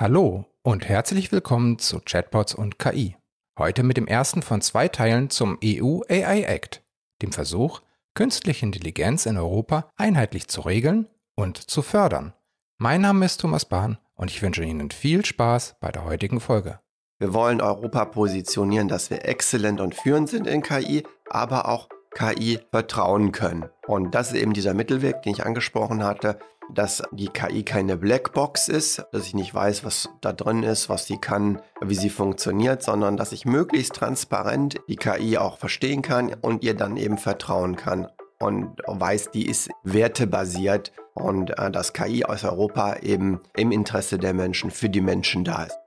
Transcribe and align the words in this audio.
Hallo 0.00 0.44
und 0.62 0.88
herzlich 0.88 1.32
willkommen 1.32 1.80
zu 1.80 1.98
Chatbots 1.98 2.54
und 2.54 2.78
KI. 2.78 3.16
Heute 3.58 3.82
mit 3.82 3.96
dem 3.96 4.06
ersten 4.06 4.42
von 4.42 4.60
zwei 4.60 4.86
Teilen 4.86 5.28
zum 5.28 5.58
EU 5.64 6.02
AI 6.08 6.42
Act, 6.42 6.84
dem 7.20 7.32
Versuch, 7.32 7.80
künstliche 8.14 8.64
Intelligenz 8.64 9.26
in 9.26 9.36
Europa 9.36 9.90
einheitlich 9.96 10.46
zu 10.46 10.60
regeln 10.60 11.08
und 11.34 11.58
zu 11.58 11.82
fördern. 11.82 12.32
Mein 12.78 13.00
Name 13.00 13.26
ist 13.26 13.40
Thomas 13.40 13.64
Bahn 13.64 13.98
und 14.14 14.30
ich 14.30 14.40
wünsche 14.40 14.62
Ihnen 14.62 14.92
viel 14.92 15.24
Spaß 15.24 15.78
bei 15.80 15.90
der 15.90 16.04
heutigen 16.04 16.38
Folge. 16.38 16.78
Wir 17.18 17.34
wollen 17.34 17.60
Europa 17.60 18.04
positionieren, 18.04 18.86
dass 18.86 19.10
wir 19.10 19.24
exzellent 19.24 19.80
und 19.80 19.96
führend 19.96 20.28
sind 20.28 20.46
in 20.46 20.62
KI, 20.62 21.02
aber 21.28 21.68
auch 21.68 21.88
KI 22.14 22.60
vertrauen 22.70 23.32
können. 23.32 23.68
Und 23.88 24.14
das 24.14 24.28
ist 24.28 24.40
eben 24.40 24.52
dieser 24.52 24.74
Mittelweg, 24.74 25.22
den 25.22 25.32
ich 25.32 25.44
angesprochen 25.44 26.04
hatte, 26.04 26.38
dass 26.74 27.02
die 27.12 27.28
KI 27.28 27.62
keine 27.62 27.96
Blackbox 27.96 28.68
ist, 28.68 29.04
dass 29.12 29.26
ich 29.26 29.34
nicht 29.34 29.54
weiß, 29.54 29.84
was 29.84 30.08
da 30.20 30.32
drin 30.32 30.62
ist, 30.62 30.88
was 30.88 31.06
sie 31.06 31.18
kann, 31.18 31.60
wie 31.80 31.94
sie 31.94 32.10
funktioniert, 32.10 32.82
sondern 32.82 33.16
dass 33.16 33.32
ich 33.32 33.44
möglichst 33.44 33.94
transparent 33.94 34.76
die 34.88 34.96
KI 34.96 35.38
auch 35.38 35.58
verstehen 35.58 36.02
kann 36.02 36.34
und 36.34 36.62
ihr 36.62 36.74
dann 36.74 36.96
eben 36.96 37.18
vertrauen 37.18 37.76
kann 37.76 38.08
und 38.38 38.78
weiß, 38.86 39.30
die 39.30 39.46
ist 39.48 39.70
wertebasiert 39.82 40.92
und 41.14 41.58
äh, 41.58 41.70
dass 41.70 41.92
KI 41.92 42.24
aus 42.24 42.44
Europa 42.44 42.96
eben 42.98 43.40
im 43.56 43.72
Interesse 43.72 44.18
der 44.18 44.34
Menschen 44.34 44.70
für 44.70 44.88
die 44.88 45.00
Menschen 45.00 45.44
da 45.44 45.64
ist. 45.64 45.78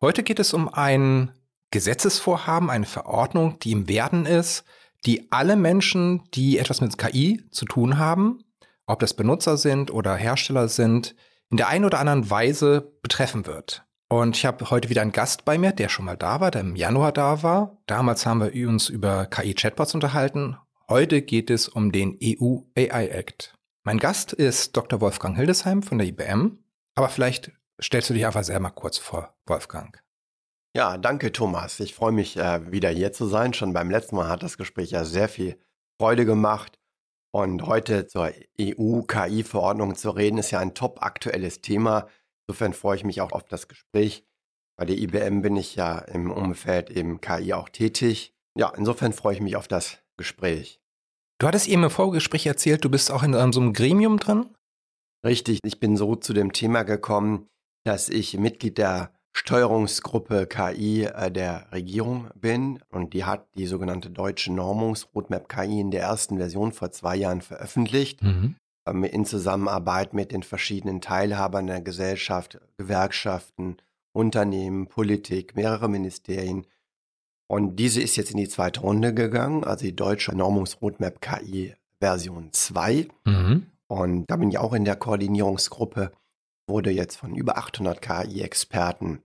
Heute 0.00 0.22
geht 0.22 0.38
es 0.38 0.54
um 0.54 0.68
ein 0.72 1.32
Gesetzesvorhaben, 1.70 2.70
eine 2.70 2.86
Verordnung, 2.86 3.58
die 3.58 3.72
im 3.72 3.88
Werden 3.88 4.26
ist, 4.26 4.64
die 5.06 5.30
alle 5.30 5.56
Menschen, 5.56 6.22
die 6.34 6.58
etwas 6.58 6.80
mit 6.80 6.96
KI 6.98 7.42
zu 7.50 7.64
tun 7.64 7.98
haben, 7.98 8.43
ob 8.86 9.00
das 9.00 9.14
Benutzer 9.14 9.56
sind 9.56 9.90
oder 9.90 10.14
Hersteller 10.14 10.68
sind, 10.68 11.14
in 11.50 11.56
der 11.56 11.68
einen 11.68 11.84
oder 11.84 11.98
anderen 11.98 12.30
Weise 12.30 12.92
betreffen 13.02 13.46
wird. 13.46 13.84
Und 14.08 14.36
ich 14.36 14.46
habe 14.46 14.70
heute 14.70 14.90
wieder 14.90 15.02
einen 15.02 15.12
Gast 15.12 15.44
bei 15.44 15.58
mir, 15.58 15.72
der 15.72 15.88
schon 15.88 16.04
mal 16.04 16.16
da 16.16 16.40
war, 16.40 16.50
der 16.50 16.60
im 16.60 16.76
Januar 16.76 17.12
da 17.12 17.42
war. 17.42 17.78
Damals 17.86 18.26
haben 18.26 18.40
wir 18.40 18.68
uns 18.68 18.88
über 18.88 19.26
KI-Chatbots 19.26 19.94
unterhalten. 19.94 20.56
Heute 20.88 21.22
geht 21.22 21.50
es 21.50 21.68
um 21.68 21.90
den 21.90 22.18
EU 22.22 22.58
AI 22.76 23.08
Act. 23.08 23.54
Mein 23.82 23.98
Gast 23.98 24.32
ist 24.32 24.76
Dr. 24.76 25.00
Wolfgang 25.00 25.36
Hildesheim 25.36 25.82
von 25.82 25.98
der 25.98 26.06
IBM. 26.06 26.58
Aber 26.94 27.08
vielleicht 27.08 27.52
stellst 27.82 28.10
du 28.10 28.14
dich 28.14 28.26
einfach 28.26 28.44
selber 28.44 28.64
mal 28.64 28.70
kurz 28.70 28.98
vor, 28.98 29.34
Wolfgang. 29.46 30.00
Ja, 30.76 30.98
danke 30.98 31.32
Thomas. 31.32 31.80
Ich 31.80 31.94
freue 31.94 32.12
mich 32.12 32.36
äh, 32.36 32.70
wieder 32.72 32.90
hier 32.90 33.12
zu 33.12 33.26
sein. 33.26 33.54
Schon 33.54 33.72
beim 33.72 33.90
letzten 33.90 34.16
Mal 34.16 34.28
hat 34.28 34.42
das 34.42 34.58
Gespräch 34.58 34.90
ja 34.90 35.04
sehr 35.04 35.28
viel 35.28 35.58
Freude 36.00 36.24
gemacht. 36.24 36.78
Und 37.34 37.66
heute 37.66 38.06
zur 38.06 38.30
EU-KI-Verordnung 38.60 39.96
zu 39.96 40.10
reden, 40.10 40.38
ist 40.38 40.52
ja 40.52 40.60
ein 40.60 40.72
top 40.72 41.02
aktuelles 41.02 41.60
Thema. 41.62 42.06
Insofern 42.46 42.74
freue 42.74 42.94
ich 42.94 43.02
mich 43.02 43.20
auch 43.22 43.32
auf 43.32 43.42
das 43.42 43.66
Gespräch. 43.66 44.24
Bei 44.78 44.84
der 44.84 44.96
IBM 44.96 45.42
bin 45.42 45.56
ich 45.56 45.74
ja 45.74 45.98
im 45.98 46.30
Umfeld 46.30 46.90
eben 46.90 47.20
KI 47.20 47.52
auch 47.54 47.68
tätig. 47.68 48.36
Ja, 48.56 48.72
insofern 48.76 49.12
freue 49.12 49.34
ich 49.34 49.40
mich 49.40 49.56
auf 49.56 49.66
das 49.66 49.98
Gespräch. 50.16 50.80
Du 51.40 51.48
hattest 51.48 51.66
eben 51.66 51.82
im 51.82 51.90
Vorgespräch 51.90 52.46
erzählt, 52.46 52.84
du 52.84 52.88
bist 52.88 53.10
auch 53.10 53.24
in 53.24 53.32
so 53.52 53.60
einem 53.60 53.72
Gremium 53.72 54.20
drin? 54.20 54.54
Richtig, 55.26 55.58
ich 55.64 55.80
bin 55.80 55.96
so 55.96 56.14
zu 56.14 56.34
dem 56.34 56.52
Thema 56.52 56.84
gekommen, 56.84 57.48
dass 57.84 58.10
ich 58.10 58.38
Mitglied 58.38 58.78
der 58.78 59.12
Steuerungsgruppe 59.36 60.46
KI 60.46 61.04
äh, 61.04 61.30
der 61.30 61.66
Regierung 61.72 62.28
bin 62.34 62.80
und 62.90 63.12
die 63.14 63.24
hat 63.24 63.46
die 63.56 63.66
sogenannte 63.66 64.08
deutsche 64.08 64.52
Normungsroadmap 64.52 65.48
KI 65.48 65.80
in 65.80 65.90
der 65.90 66.02
ersten 66.02 66.38
Version 66.38 66.72
vor 66.72 66.92
zwei 66.92 67.16
Jahren 67.16 67.40
veröffentlicht. 67.40 68.22
Mhm. 68.22 68.54
Ähm, 68.86 69.04
in 69.04 69.26
Zusammenarbeit 69.26 70.14
mit 70.14 70.30
den 70.30 70.44
verschiedenen 70.44 71.00
Teilhabern 71.00 71.66
der 71.66 71.80
Gesellschaft, 71.80 72.60
Gewerkschaften, 72.76 73.76
Unternehmen, 74.12 74.86
Politik, 74.86 75.56
mehrere 75.56 75.88
Ministerien. 75.88 76.66
Und 77.48 77.76
diese 77.76 78.00
ist 78.00 78.16
jetzt 78.16 78.30
in 78.30 78.38
die 78.38 78.48
zweite 78.48 78.80
Runde 78.80 79.12
gegangen, 79.12 79.64
also 79.64 79.84
die 79.84 79.96
deutsche 79.96 80.34
Normungsroadmap 80.34 81.20
KI 81.20 81.74
Version 81.98 82.52
2. 82.52 83.08
Mhm. 83.24 83.66
Und 83.88 84.30
da 84.30 84.36
bin 84.36 84.50
ich 84.50 84.58
auch 84.58 84.72
in 84.72 84.84
der 84.84 84.96
Koordinierungsgruppe 84.96 86.12
wurde 86.66 86.90
jetzt 86.90 87.16
von 87.16 87.34
über 87.34 87.58
800 87.58 88.00
KI-Experten 88.00 89.22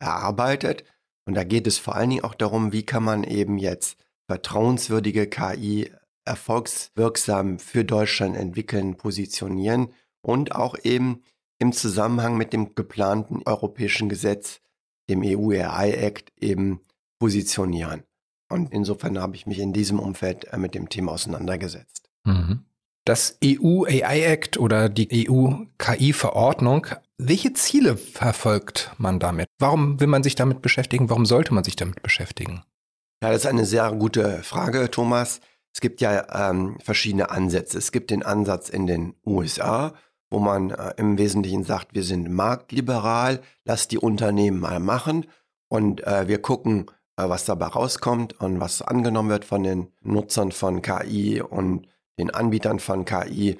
erarbeitet. 0.00 0.84
Und 1.26 1.34
da 1.34 1.44
geht 1.44 1.66
es 1.66 1.78
vor 1.78 1.94
allen 1.94 2.10
Dingen 2.10 2.24
auch 2.24 2.34
darum, 2.34 2.72
wie 2.72 2.82
kann 2.82 3.04
man 3.04 3.22
eben 3.24 3.58
jetzt 3.58 3.96
vertrauenswürdige 4.26 5.28
KI 5.28 5.92
erfolgswirksam 6.24 7.58
für 7.58 7.84
Deutschland 7.84 8.36
entwickeln, 8.36 8.96
positionieren 8.96 9.92
und 10.22 10.54
auch 10.54 10.76
eben 10.82 11.22
im 11.58 11.72
Zusammenhang 11.72 12.36
mit 12.36 12.52
dem 12.52 12.74
geplanten 12.74 13.42
europäischen 13.44 14.08
Gesetz, 14.08 14.60
dem 15.08 15.22
EU-AI-Act, 15.22 16.32
eben 16.40 16.80
positionieren. 17.18 18.02
Und 18.48 18.72
insofern 18.72 19.20
habe 19.20 19.36
ich 19.36 19.46
mich 19.46 19.58
in 19.58 19.72
diesem 19.72 19.98
Umfeld 19.98 20.46
äh, 20.52 20.56
mit 20.56 20.74
dem 20.74 20.88
Thema 20.88 21.12
auseinandergesetzt. 21.12 22.08
Mhm 22.24 22.64
das 23.04 23.38
EU 23.44 23.84
AI 23.86 24.22
Act 24.22 24.58
oder 24.58 24.88
die 24.88 25.28
EU 25.28 25.64
KI 25.78 26.12
Verordnung. 26.12 26.86
Welche 27.22 27.52
Ziele 27.52 27.98
verfolgt 27.98 28.92
man 28.96 29.18
damit? 29.18 29.48
Warum 29.58 30.00
will 30.00 30.06
man 30.06 30.22
sich 30.22 30.36
damit 30.36 30.62
beschäftigen? 30.62 31.10
Warum 31.10 31.26
sollte 31.26 31.52
man 31.52 31.64
sich 31.64 31.76
damit 31.76 32.02
beschäftigen? 32.02 32.62
Ja, 33.22 33.30
das 33.30 33.42
ist 33.42 33.46
eine 33.46 33.66
sehr 33.66 33.92
gute 33.92 34.42
Frage, 34.42 34.90
Thomas. 34.90 35.40
Es 35.74 35.82
gibt 35.82 36.00
ja 36.00 36.50
ähm, 36.50 36.78
verschiedene 36.82 37.30
Ansätze. 37.30 37.76
Es 37.76 37.92
gibt 37.92 38.10
den 38.10 38.22
Ansatz 38.22 38.70
in 38.70 38.86
den 38.86 39.14
USA, 39.26 39.92
wo 40.30 40.38
man 40.38 40.70
äh, 40.70 40.94
im 40.96 41.18
Wesentlichen 41.18 41.62
sagt, 41.62 41.94
wir 41.94 42.04
sind 42.04 42.30
marktliberal, 42.30 43.42
lass 43.66 43.86
die 43.86 43.98
Unternehmen 43.98 44.58
mal 44.58 44.80
machen 44.80 45.26
und 45.68 46.02
äh, 46.06 46.26
wir 46.26 46.40
gucken, 46.40 46.86
äh, 47.16 47.28
was 47.28 47.44
dabei 47.44 47.66
rauskommt 47.66 48.40
und 48.40 48.60
was 48.60 48.80
angenommen 48.80 49.28
wird 49.28 49.44
von 49.44 49.62
den 49.62 49.88
Nutzern 50.00 50.52
von 50.52 50.80
KI 50.80 51.42
und 51.42 51.86
den 52.18 52.30
Anbietern 52.30 52.80
von 52.80 53.04
KI. 53.04 53.58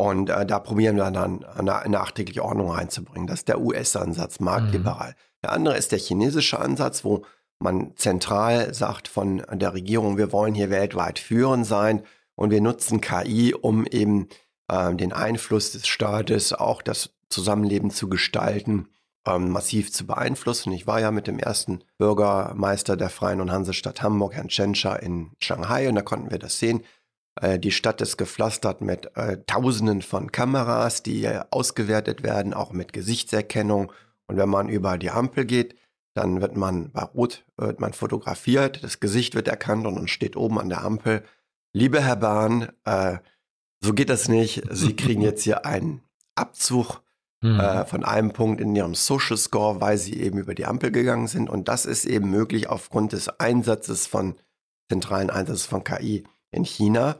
Und 0.00 0.30
äh, 0.30 0.46
da 0.46 0.58
probieren 0.60 0.96
wir 0.96 1.10
dann 1.10 1.44
eine 1.44 1.86
nachträgliche 1.90 2.42
Ordnung 2.42 2.70
reinzubringen. 2.70 3.26
Das 3.26 3.40
ist 3.40 3.48
der 3.48 3.60
US-Ansatz, 3.60 4.40
marktliberal. 4.40 5.10
Mhm. 5.10 5.14
Der 5.42 5.52
andere 5.52 5.76
ist 5.76 5.92
der 5.92 5.98
chinesische 5.98 6.58
Ansatz, 6.58 7.04
wo 7.04 7.26
man 7.58 7.92
zentral 7.96 8.72
sagt 8.72 9.08
von 9.08 9.42
der 9.52 9.74
Regierung, 9.74 10.16
wir 10.16 10.32
wollen 10.32 10.54
hier 10.54 10.70
weltweit 10.70 11.18
führend 11.18 11.66
sein 11.66 12.02
und 12.34 12.50
wir 12.50 12.62
nutzen 12.62 13.02
KI, 13.02 13.52
um 13.52 13.84
eben 13.84 14.28
äh, 14.68 14.94
den 14.94 15.12
Einfluss 15.12 15.72
des 15.72 15.86
Staates, 15.86 16.54
auch 16.54 16.80
das 16.80 17.10
Zusammenleben 17.28 17.90
zu 17.90 18.08
gestalten, 18.08 18.88
ähm, 19.26 19.50
massiv 19.50 19.92
zu 19.92 20.06
beeinflussen. 20.06 20.72
Ich 20.72 20.86
war 20.86 21.02
ja 21.02 21.10
mit 21.10 21.26
dem 21.26 21.38
ersten 21.38 21.84
Bürgermeister 21.98 22.96
der 22.96 23.10
Freien 23.10 23.42
und 23.42 23.52
Hansestadt 23.52 24.00
Hamburg, 24.00 24.32
Herrn 24.32 24.48
Tschentscher, 24.48 25.02
in 25.02 25.32
Shanghai 25.42 25.90
und 25.90 25.94
da 25.96 26.00
konnten 26.00 26.30
wir 26.30 26.38
das 26.38 26.58
sehen. 26.58 26.84
Äh, 27.40 27.58
die 27.58 27.72
Stadt 27.72 28.00
ist 28.00 28.16
gepflastert 28.16 28.80
mit 28.80 29.16
äh, 29.16 29.38
Tausenden 29.46 30.02
von 30.02 30.32
Kameras, 30.32 31.02
die 31.02 31.24
äh, 31.24 31.42
ausgewertet 31.50 32.22
werden, 32.22 32.54
auch 32.54 32.72
mit 32.72 32.92
Gesichtserkennung. 32.92 33.92
Und 34.26 34.36
wenn 34.36 34.48
man 34.48 34.68
über 34.68 34.98
die 34.98 35.10
Ampel 35.10 35.44
geht, 35.44 35.76
dann 36.14 36.40
wird 36.40 36.56
man 36.56 36.90
bei 36.90 37.02
Rot 37.02 37.44
wird 37.56 37.80
man 37.80 37.92
fotografiert, 37.92 38.82
das 38.82 39.00
Gesicht 39.00 39.34
wird 39.34 39.48
erkannt 39.48 39.86
und 39.86 39.94
dann 39.94 40.08
steht 40.08 40.36
oben 40.36 40.58
an 40.58 40.68
der 40.68 40.82
Ampel, 40.82 41.22
liebe 41.72 42.02
Herr 42.02 42.16
Bahn, 42.16 42.68
äh, 42.84 43.18
so 43.80 43.92
geht 43.92 44.10
das 44.10 44.28
nicht. 44.28 44.62
Sie 44.70 44.96
kriegen 44.96 45.22
jetzt 45.22 45.42
hier 45.42 45.64
einen 45.64 46.02
Abzug 46.34 47.02
mhm. 47.42 47.60
äh, 47.60 47.84
von 47.86 48.04
einem 48.04 48.32
Punkt 48.32 48.60
in 48.60 48.74
Ihrem 48.74 48.94
Social 48.94 49.36
Score, 49.36 49.80
weil 49.80 49.98
Sie 49.98 50.20
eben 50.20 50.38
über 50.38 50.54
die 50.54 50.66
Ampel 50.66 50.90
gegangen 50.90 51.28
sind. 51.28 51.48
Und 51.48 51.68
das 51.68 51.86
ist 51.86 52.04
eben 52.04 52.30
möglich 52.30 52.68
aufgrund 52.68 53.12
des 53.12 53.28
Einsatzes 53.40 54.06
von 54.06 54.34
zentralen 54.90 55.30
Einsatzes 55.30 55.66
von 55.66 55.84
KI 55.84 56.24
in 56.50 56.64
China. 56.64 57.18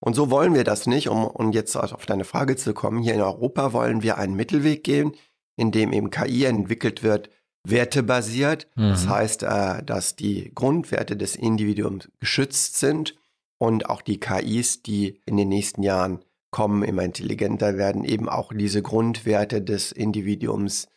Und 0.00 0.14
so 0.14 0.30
wollen 0.30 0.54
wir 0.54 0.64
das 0.64 0.86
nicht, 0.86 1.08
um, 1.08 1.26
um 1.26 1.52
jetzt 1.52 1.76
auf 1.76 2.06
deine 2.06 2.24
Frage 2.24 2.56
zu 2.56 2.72
kommen. 2.72 3.02
Hier 3.02 3.14
in 3.14 3.20
Europa 3.20 3.72
wollen 3.72 4.02
wir 4.02 4.18
einen 4.18 4.34
Mittelweg 4.34 4.84
gehen, 4.84 5.12
in 5.56 5.72
dem 5.72 5.92
eben 5.92 6.10
KI 6.10 6.44
entwickelt 6.44 7.02
wird, 7.02 7.30
wertebasiert. 7.64 8.68
Mhm. 8.76 8.90
Das 8.90 9.08
heißt, 9.08 9.42
äh, 9.42 9.82
dass 9.82 10.16
die 10.16 10.52
Grundwerte 10.54 11.16
des 11.16 11.34
Individuums 11.34 12.10
geschützt 12.20 12.78
sind 12.78 13.16
und 13.58 13.90
auch 13.90 14.02
die 14.02 14.20
KIs, 14.20 14.82
die 14.82 15.20
in 15.26 15.36
den 15.36 15.48
nächsten 15.48 15.82
Jahren 15.82 16.24
kommen, 16.50 16.82
immer 16.82 17.02
intelligenter 17.02 17.76
werden, 17.76 18.04
eben 18.04 18.28
auch 18.28 18.52
diese 18.54 18.82
Grundwerte 18.82 19.60
des 19.60 19.92
Individuums 19.92 20.88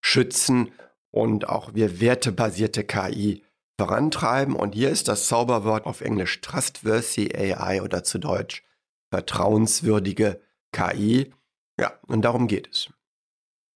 schützen 0.00 0.70
und 1.10 1.48
auch 1.48 1.74
wir 1.74 2.00
wertebasierte 2.00 2.84
KI 2.84 3.42
vorantreiben. 3.78 4.54
Und 4.54 4.74
hier 4.74 4.90
ist 4.90 5.08
das 5.08 5.26
Zauberwort 5.28 5.86
auf 5.86 6.00
Englisch 6.00 6.40
Trustworthy 6.40 7.34
AI 7.34 7.82
oder 7.82 8.04
zu 8.04 8.18
Deutsch 8.18 8.64
vertrauenswürdige 9.10 10.40
KI. 10.72 11.32
Ja, 11.78 11.92
und 12.06 12.22
darum 12.22 12.48
geht 12.48 12.68
es. 12.70 12.90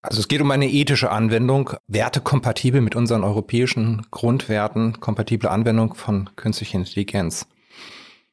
Also 0.02 0.20
es 0.20 0.28
geht 0.28 0.40
um 0.40 0.50
eine 0.50 0.70
ethische 0.70 1.10
Anwendung, 1.10 1.72
wertekompatibel 1.86 2.80
mit 2.80 2.96
unseren 2.96 3.22
europäischen 3.22 4.06
Grundwerten, 4.10 4.98
kompatible 5.00 5.50
Anwendung 5.50 5.94
von 5.94 6.30
künstlicher 6.36 6.78
Intelligenz. 6.78 7.46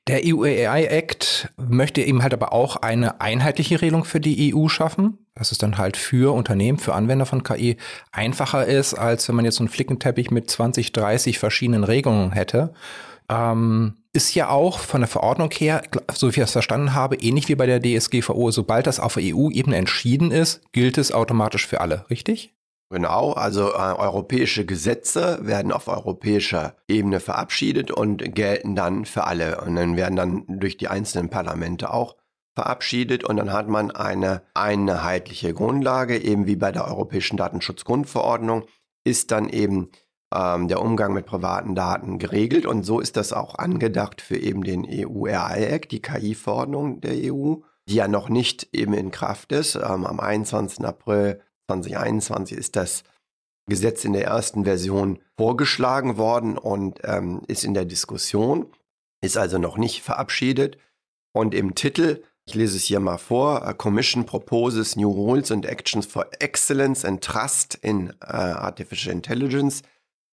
Der 0.07 0.21
EU 0.24 0.44
AI 0.44 0.86
Act 0.86 1.50
möchte 1.57 2.01
eben 2.01 2.24
halt 2.24 2.33
aber 2.33 2.54
auch 2.54 2.77
eine 2.77 3.19
einheitliche 3.19 3.81
Regelung 3.81 4.06
für 4.06 4.21
die 4.21 4.56
EU 4.56 4.69
schaffen, 4.69 5.18
dass 5.36 5.51
es 5.51 5.57
dann 5.57 5.77
halt 5.77 5.98
für 5.98 6.33
Unternehmen, 6.33 6.77
für 6.77 6.95
Anwender 6.95 7.25
von 7.25 7.44
KI 7.44 7.75
einfacher 8.13 8.65
ist, 8.65 8.94
als 8.94 9.27
wenn 9.27 9.36
man 9.36 9.44
jetzt 9.44 9.59
einen 9.59 9.68
Flickenteppich 9.68 10.31
mit 10.31 10.50
20, 10.50 10.94
30 10.94 11.39
verschiedenen 11.39 11.83
Regelungen 11.83 12.31
hätte. 12.31 12.74
Ähm, 13.30 13.95
ist 14.13 14.33
ja 14.33 14.50
auch 14.50 14.80
von 14.80 15.01
der 15.01 15.09
Verordnung 15.09 15.51
her, 15.51 15.83
so 16.13 16.27
wie 16.27 16.31
ich 16.31 16.38
das 16.38 16.53
verstanden 16.53 16.94
habe, 16.94 17.18
ähnlich 17.18 17.50
wie 17.50 17.56
bei 17.56 17.65
der 17.65 17.81
DSGVO, 17.81 18.51
sobald 18.51 18.88
das 18.88 19.01
auf 19.01 19.18
EU-Ebene 19.19 19.75
entschieden 19.75 20.31
ist, 20.31 20.62
gilt 20.71 20.98
es 20.98 21.12
automatisch 21.12 21.68
für 21.68 21.81
alle, 21.81 22.06
richtig? 22.10 22.56
Genau, 22.89 23.34
also 23.34 23.74
äh, 23.74 23.95
europäische 23.98 24.66
Gesetze 24.66 25.39
werden 25.42 25.74
auf 25.74 25.89
europäischer 25.89 26.78
Ebene 26.88 27.19
verabschiedet 27.19 27.92
und 27.92 28.34
gelten 28.34 28.75
dann 28.75 29.04
für 29.04 29.25
alle. 29.25 29.60
Und 29.62 29.75
dann 29.75 29.98
werden 29.98 30.16
dann 30.16 30.45
durch 30.48 30.78
die 30.78 30.88
einzelnen 30.88 31.30
Parlamente 31.30 31.92
auch 31.92 32.16
verabschiedet 32.56 33.24
und 33.24 33.38
dann 33.38 33.54
hat 33.54 33.68
man 33.68 33.92
eine 33.92 34.42
einheitliche 34.56 35.54
Grundlage, 35.54 36.18
eben 36.18 36.48
wie 36.48 36.56
bei 36.56 36.72
der 36.72 36.88
Europäischen 36.88 37.38
Datenschutzgrundverordnung, 37.38 38.66
ist 39.04 39.30
dann 39.30 39.50
eben 39.50 39.92
ähm, 40.34 40.68
der 40.68 40.81
Umgang 40.81 41.13
mit 41.13 41.25
privaten 41.25 41.75
Daten 41.75 42.18
geregelt 42.18 42.66
und 42.66 42.84
so 42.84 43.00
ist 43.00 43.16
das 43.16 43.31
auch 43.31 43.56
angedacht 43.56 44.22
für 44.22 44.38
eben 44.38 44.63
den 44.63 44.88
EU-RI-Act, 44.89 45.92
die 45.92 46.01
KI-Verordnung 46.01 47.00
der 47.01 47.31
EU, 47.31 47.57
die 47.88 47.95
ja 47.95 48.07
noch 48.07 48.28
nicht 48.30 48.69
eben 48.74 48.94
in 48.94 49.12
Kraft 49.12 49.51
ist. 49.51 49.75
Ähm, 49.75 50.06
am 50.06 50.19
21. 50.19 50.84
April 50.84 51.42
2021 51.67 52.57
ist 52.57 52.75
das 52.75 53.03
Gesetz 53.69 54.05
in 54.05 54.13
der 54.13 54.25
ersten 54.25 54.63
Version 54.63 55.19
vorgeschlagen 55.37 56.17
worden 56.17 56.57
und 56.57 57.01
ähm, 57.03 57.41
ist 57.47 57.65
in 57.65 57.73
der 57.73 57.85
Diskussion, 57.85 58.67
ist 59.21 59.37
also 59.37 59.57
noch 59.57 59.77
nicht 59.77 60.01
verabschiedet. 60.01 60.77
Und 61.33 61.53
im 61.53 61.75
Titel, 61.75 62.23
ich 62.45 62.55
lese 62.55 62.77
es 62.77 62.83
hier 62.83 63.01
mal 63.01 63.17
vor, 63.17 63.73
Commission 63.73 64.25
proposes 64.25 64.95
new 64.95 65.11
rules 65.11 65.51
and 65.51 65.65
actions 65.65 66.05
for 66.05 66.27
excellence 66.39 67.03
and 67.03 67.21
trust 67.21 67.75
in 67.75 68.11
uh, 68.23 68.33
artificial 68.33 69.13
intelligence. 69.13 69.81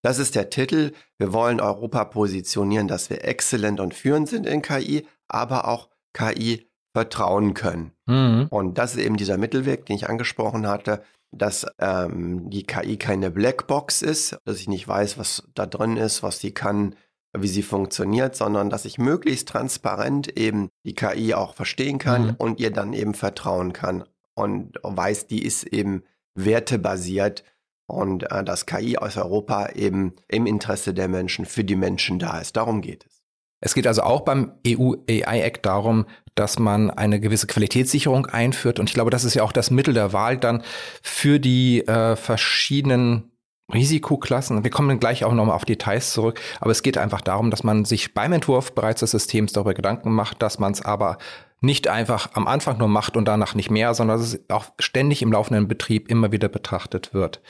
Das 0.02 0.19
ist 0.19 0.36
der 0.36 0.50
Titel. 0.50 0.92
Wir 1.19 1.32
wollen 1.32 1.60
Europa 1.60 2.04
positionieren, 2.04 2.86
dass 2.86 3.10
wir 3.10 3.25
exzellent 3.25 3.81
und 3.81 3.94
führend 3.94 4.28
sind 4.28 4.46
in 4.46 4.62
KI, 4.62 5.08
aber 5.26 5.66
auch 5.66 5.88
KI 6.12 6.69
vertrauen 6.92 7.54
können. 7.54 7.90
Mhm. 8.06 8.46
Und 8.50 8.78
das 8.78 8.94
ist 8.94 9.00
eben 9.00 9.16
dieser 9.16 9.38
Mittelweg, 9.38 9.86
den 9.86 9.96
ich 9.96 10.08
angesprochen 10.08 10.69
hatte 10.69 11.02
dass 11.38 11.66
ähm, 11.78 12.50
die 12.50 12.64
KI 12.64 12.96
keine 12.96 13.31
Blackbox 13.31 14.02
ist, 14.02 14.38
dass 14.44 14.58
ich 14.58 14.69
nicht 14.69 14.86
weiß, 14.86 15.19
was 15.19 15.48
da 15.54 15.66
drin 15.66 15.96
ist, 15.96 16.22
was 16.22 16.38
sie 16.38 16.52
kann, 16.52 16.94
wie 17.36 17.48
sie 17.48 17.62
funktioniert, 17.62 18.36
sondern 18.36 18.70
dass 18.70 18.84
ich 18.84 18.98
möglichst 18.98 19.48
transparent 19.48 20.36
eben 20.38 20.70
die 20.84 20.94
KI 20.94 21.34
auch 21.34 21.54
verstehen 21.54 21.98
kann 21.98 22.26
mhm. 22.26 22.34
und 22.38 22.60
ihr 22.60 22.70
dann 22.70 22.92
eben 22.92 23.14
vertrauen 23.14 23.72
kann 23.72 24.04
und 24.34 24.78
weiß, 24.82 25.26
die 25.26 25.44
ist 25.44 25.64
eben 25.64 26.04
wertebasiert 26.34 27.44
und 27.86 28.31
äh, 28.31 28.44
dass 28.44 28.66
KI 28.66 28.96
aus 28.98 29.16
Europa 29.16 29.70
eben 29.70 30.14
im 30.28 30.46
Interesse 30.46 30.94
der 30.94 31.08
Menschen 31.08 31.44
für 31.44 31.64
die 31.64 31.76
Menschen 31.76 32.19
da 32.19 32.38
ist. 32.38 32.56
Darum 32.56 32.81
geht 32.81 33.04
es. 33.06 33.22
Es 33.60 33.75
geht 33.75 33.86
also 33.86 34.02
auch 34.02 34.22
beim 34.22 34.52
EU 34.66 34.94
AI 35.08 35.40
Act 35.40 35.64
darum, 35.64 36.06
dass 36.34 36.58
man 36.58 36.90
eine 36.90 37.20
gewisse 37.20 37.46
Qualitätssicherung 37.46 38.26
einführt. 38.26 38.81
Und 38.81 38.88
ich 38.88 38.94
glaube, 38.94 39.10
das 39.10 39.25
ist 39.25 39.34
ja 39.34 39.42
auch 39.42 39.52
das 39.52 39.70
Mittel 39.70 39.94
der 39.94 40.12
Wahl 40.12 40.36
dann 40.36 40.62
für 41.02 41.38
die 41.38 41.86
äh, 41.86 42.16
verschiedenen 42.16 43.31
Risikoklassen. 43.72 44.62
Wir 44.62 44.70
kommen 44.70 45.00
gleich 45.00 45.25
auch 45.25 45.32
nochmal 45.32 45.56
auf 45.56 45.64
Details 45.64 46.12
zurück. 46.12 46.40
Aber 46.60 46.70
es 46.70 46.82
geht 46.82 46.98
einfach 46.98 47.20
darum, 47.20 47.50
dass 47.50 47.64
man 47.64 47.84
sich 47.84 48.14
beim 48.14 48.32
Entwurf 48.32 48.75
bereits 48.75 49.00
des 49.00 49.12
Systems 49.12 49.52
darüber 49.52 49.75
Gedanken 49.75 50.12
macht, 50.12 50.42
dass 50.42 50.58
man 50.58 50.72
es 50.72 50.82
aber 50.82 51.19
nicht 51.60 51.88
einfach 51.88 52.31
am 52.34 52.46
Anfang 52.46 52.76
nur 52.78 52.88
macht 52.88 53.16
und 53.16 53.26
danach 53.26 53.54
nicht 53.54 53.70
mehr, 53.70 53.94
sondern 53.94 54.19
dass 54.19 54.34
es 54.34 54.50
auch 54.50 54.66
ständig 54.78 55.22
im 55.22 55.32
laufenden 55.32 55.66
Betrieb 55.66 56.10
immer 56.10 56.31
wieder 56.31 56.48
betrachtet 56.48 57.14
wird. 57.14 57.40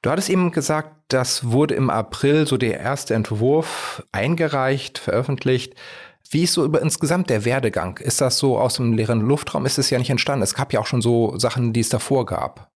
Du 0.00 0.10
hattest 0.10 0.30
eben 0.30 0.50
gesagt, 0.50 0.96
das 1.08 1.52
wurde 1.52 1.74
im 1.74 1.90
April 1.90 2.46
so 2.46 2.56
der 2.56 2.80
erste 2.80 3.14
Entwurf 3.14 4.04
eingereicht, 4.10 4.98
veröffentlicht. 4.98 5.74
Wie 6.32 6.44
ist 6.44 6.54
so 6.54 6.64
über 6.64 6.80
insgesamt 6.80 7.28
der 7.28 7.44
Werdegang? 7.44 7.98
Ist 7.98 8.22
das 8.22 8.38
so 8.38 8.58
aus 8.58 8.76
dem 8.76 8.94
leeren 8.94 9.20
Luftraum? 9.20 9.66
Ist 9.66 9.78
es 9.78 9.90
ja 9.90 9.98
nicht 9.98 10.10
entstanden. 10.10 10.42
Es 10.42 10.54
gab 10.54 10.72
ja 10.72 10.80
auch 10.80 10.86
schon 10.86 11.02
so 11.02 11.38
Sachen, 11.38 11.74
die 11.74 11.80
es 11.80 11.90
davor 11.90 12.24
gab. 12.24 12.72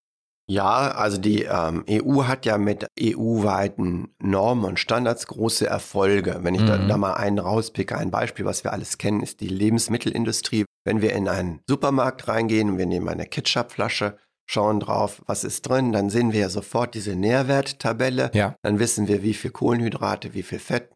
Ja, 0.48 0.92
also 0.92 1.18
die 1.18 1.42
ähm, 1.42 1.84
EU 1.90 2.24
hat 2.24 2.46
ja 2.46 2.56
mit 2.56 2.86
EU-weiten 3.00 4.14
Normen 4.20 4.64
und 4.64 4.78
Standards 4.78 5.26
große 5.26 5.66
Erfolge. 5.66 6.38
Wenn 6.42 6.54
ich 6.54 6.60
mhm. 6.60 6.66
da, 6.66 6.78
da 6.78 6.96
mal 6.98 7.14
einen 7.14 7.38
rauspicke, 7.38 7.96
ein 7.96 8.12
Beispiel, 8.12 8.44
was 8.44 8.62
wir 8.62 8.72
alles 8.72 8.98
kennen, 8.98 9.22
ist 9.22 9.40
die 9.40 9.48
Lebensmittelindustrie. 9.48 10.64
Wenn 10.84 11.02
wir 11.02 11.14
in 11.14 11.26
einen 11.26 11.60
Supermarkt 11.66 12.28
reingehen 12.28 12.70
und 12.70 12.78
wir 12.78 12.86
nehmen 12.86 13.08
eine 13.08 13.26
Ketchupflasche, 13.26 14.18
schauen 14.48 14.78
drauf, 14.78 15.22
was 15.26 15.42
ist 15.42 15.62
drin, 15.68 15.90
dann 15.90 16.10
sehen 16.10 16.32
wir 16.32 16.40
ja 16.40 16.48
sofort 16.48 16.94
diese 16.94 17.16
Nährwerttabelle. 17.16 18.30
Ja. 18.32 18.54
Dann 18.62 18.78
wissen 18.78 19.08
wir, 19.08 19.24
wie 19.24 19.34
viel 19.34 19.50
Kohlenhydrate, 19.50 20.34
wie 20.34 20.44
viel 20.44 20.60
Fett. 20.60 20.90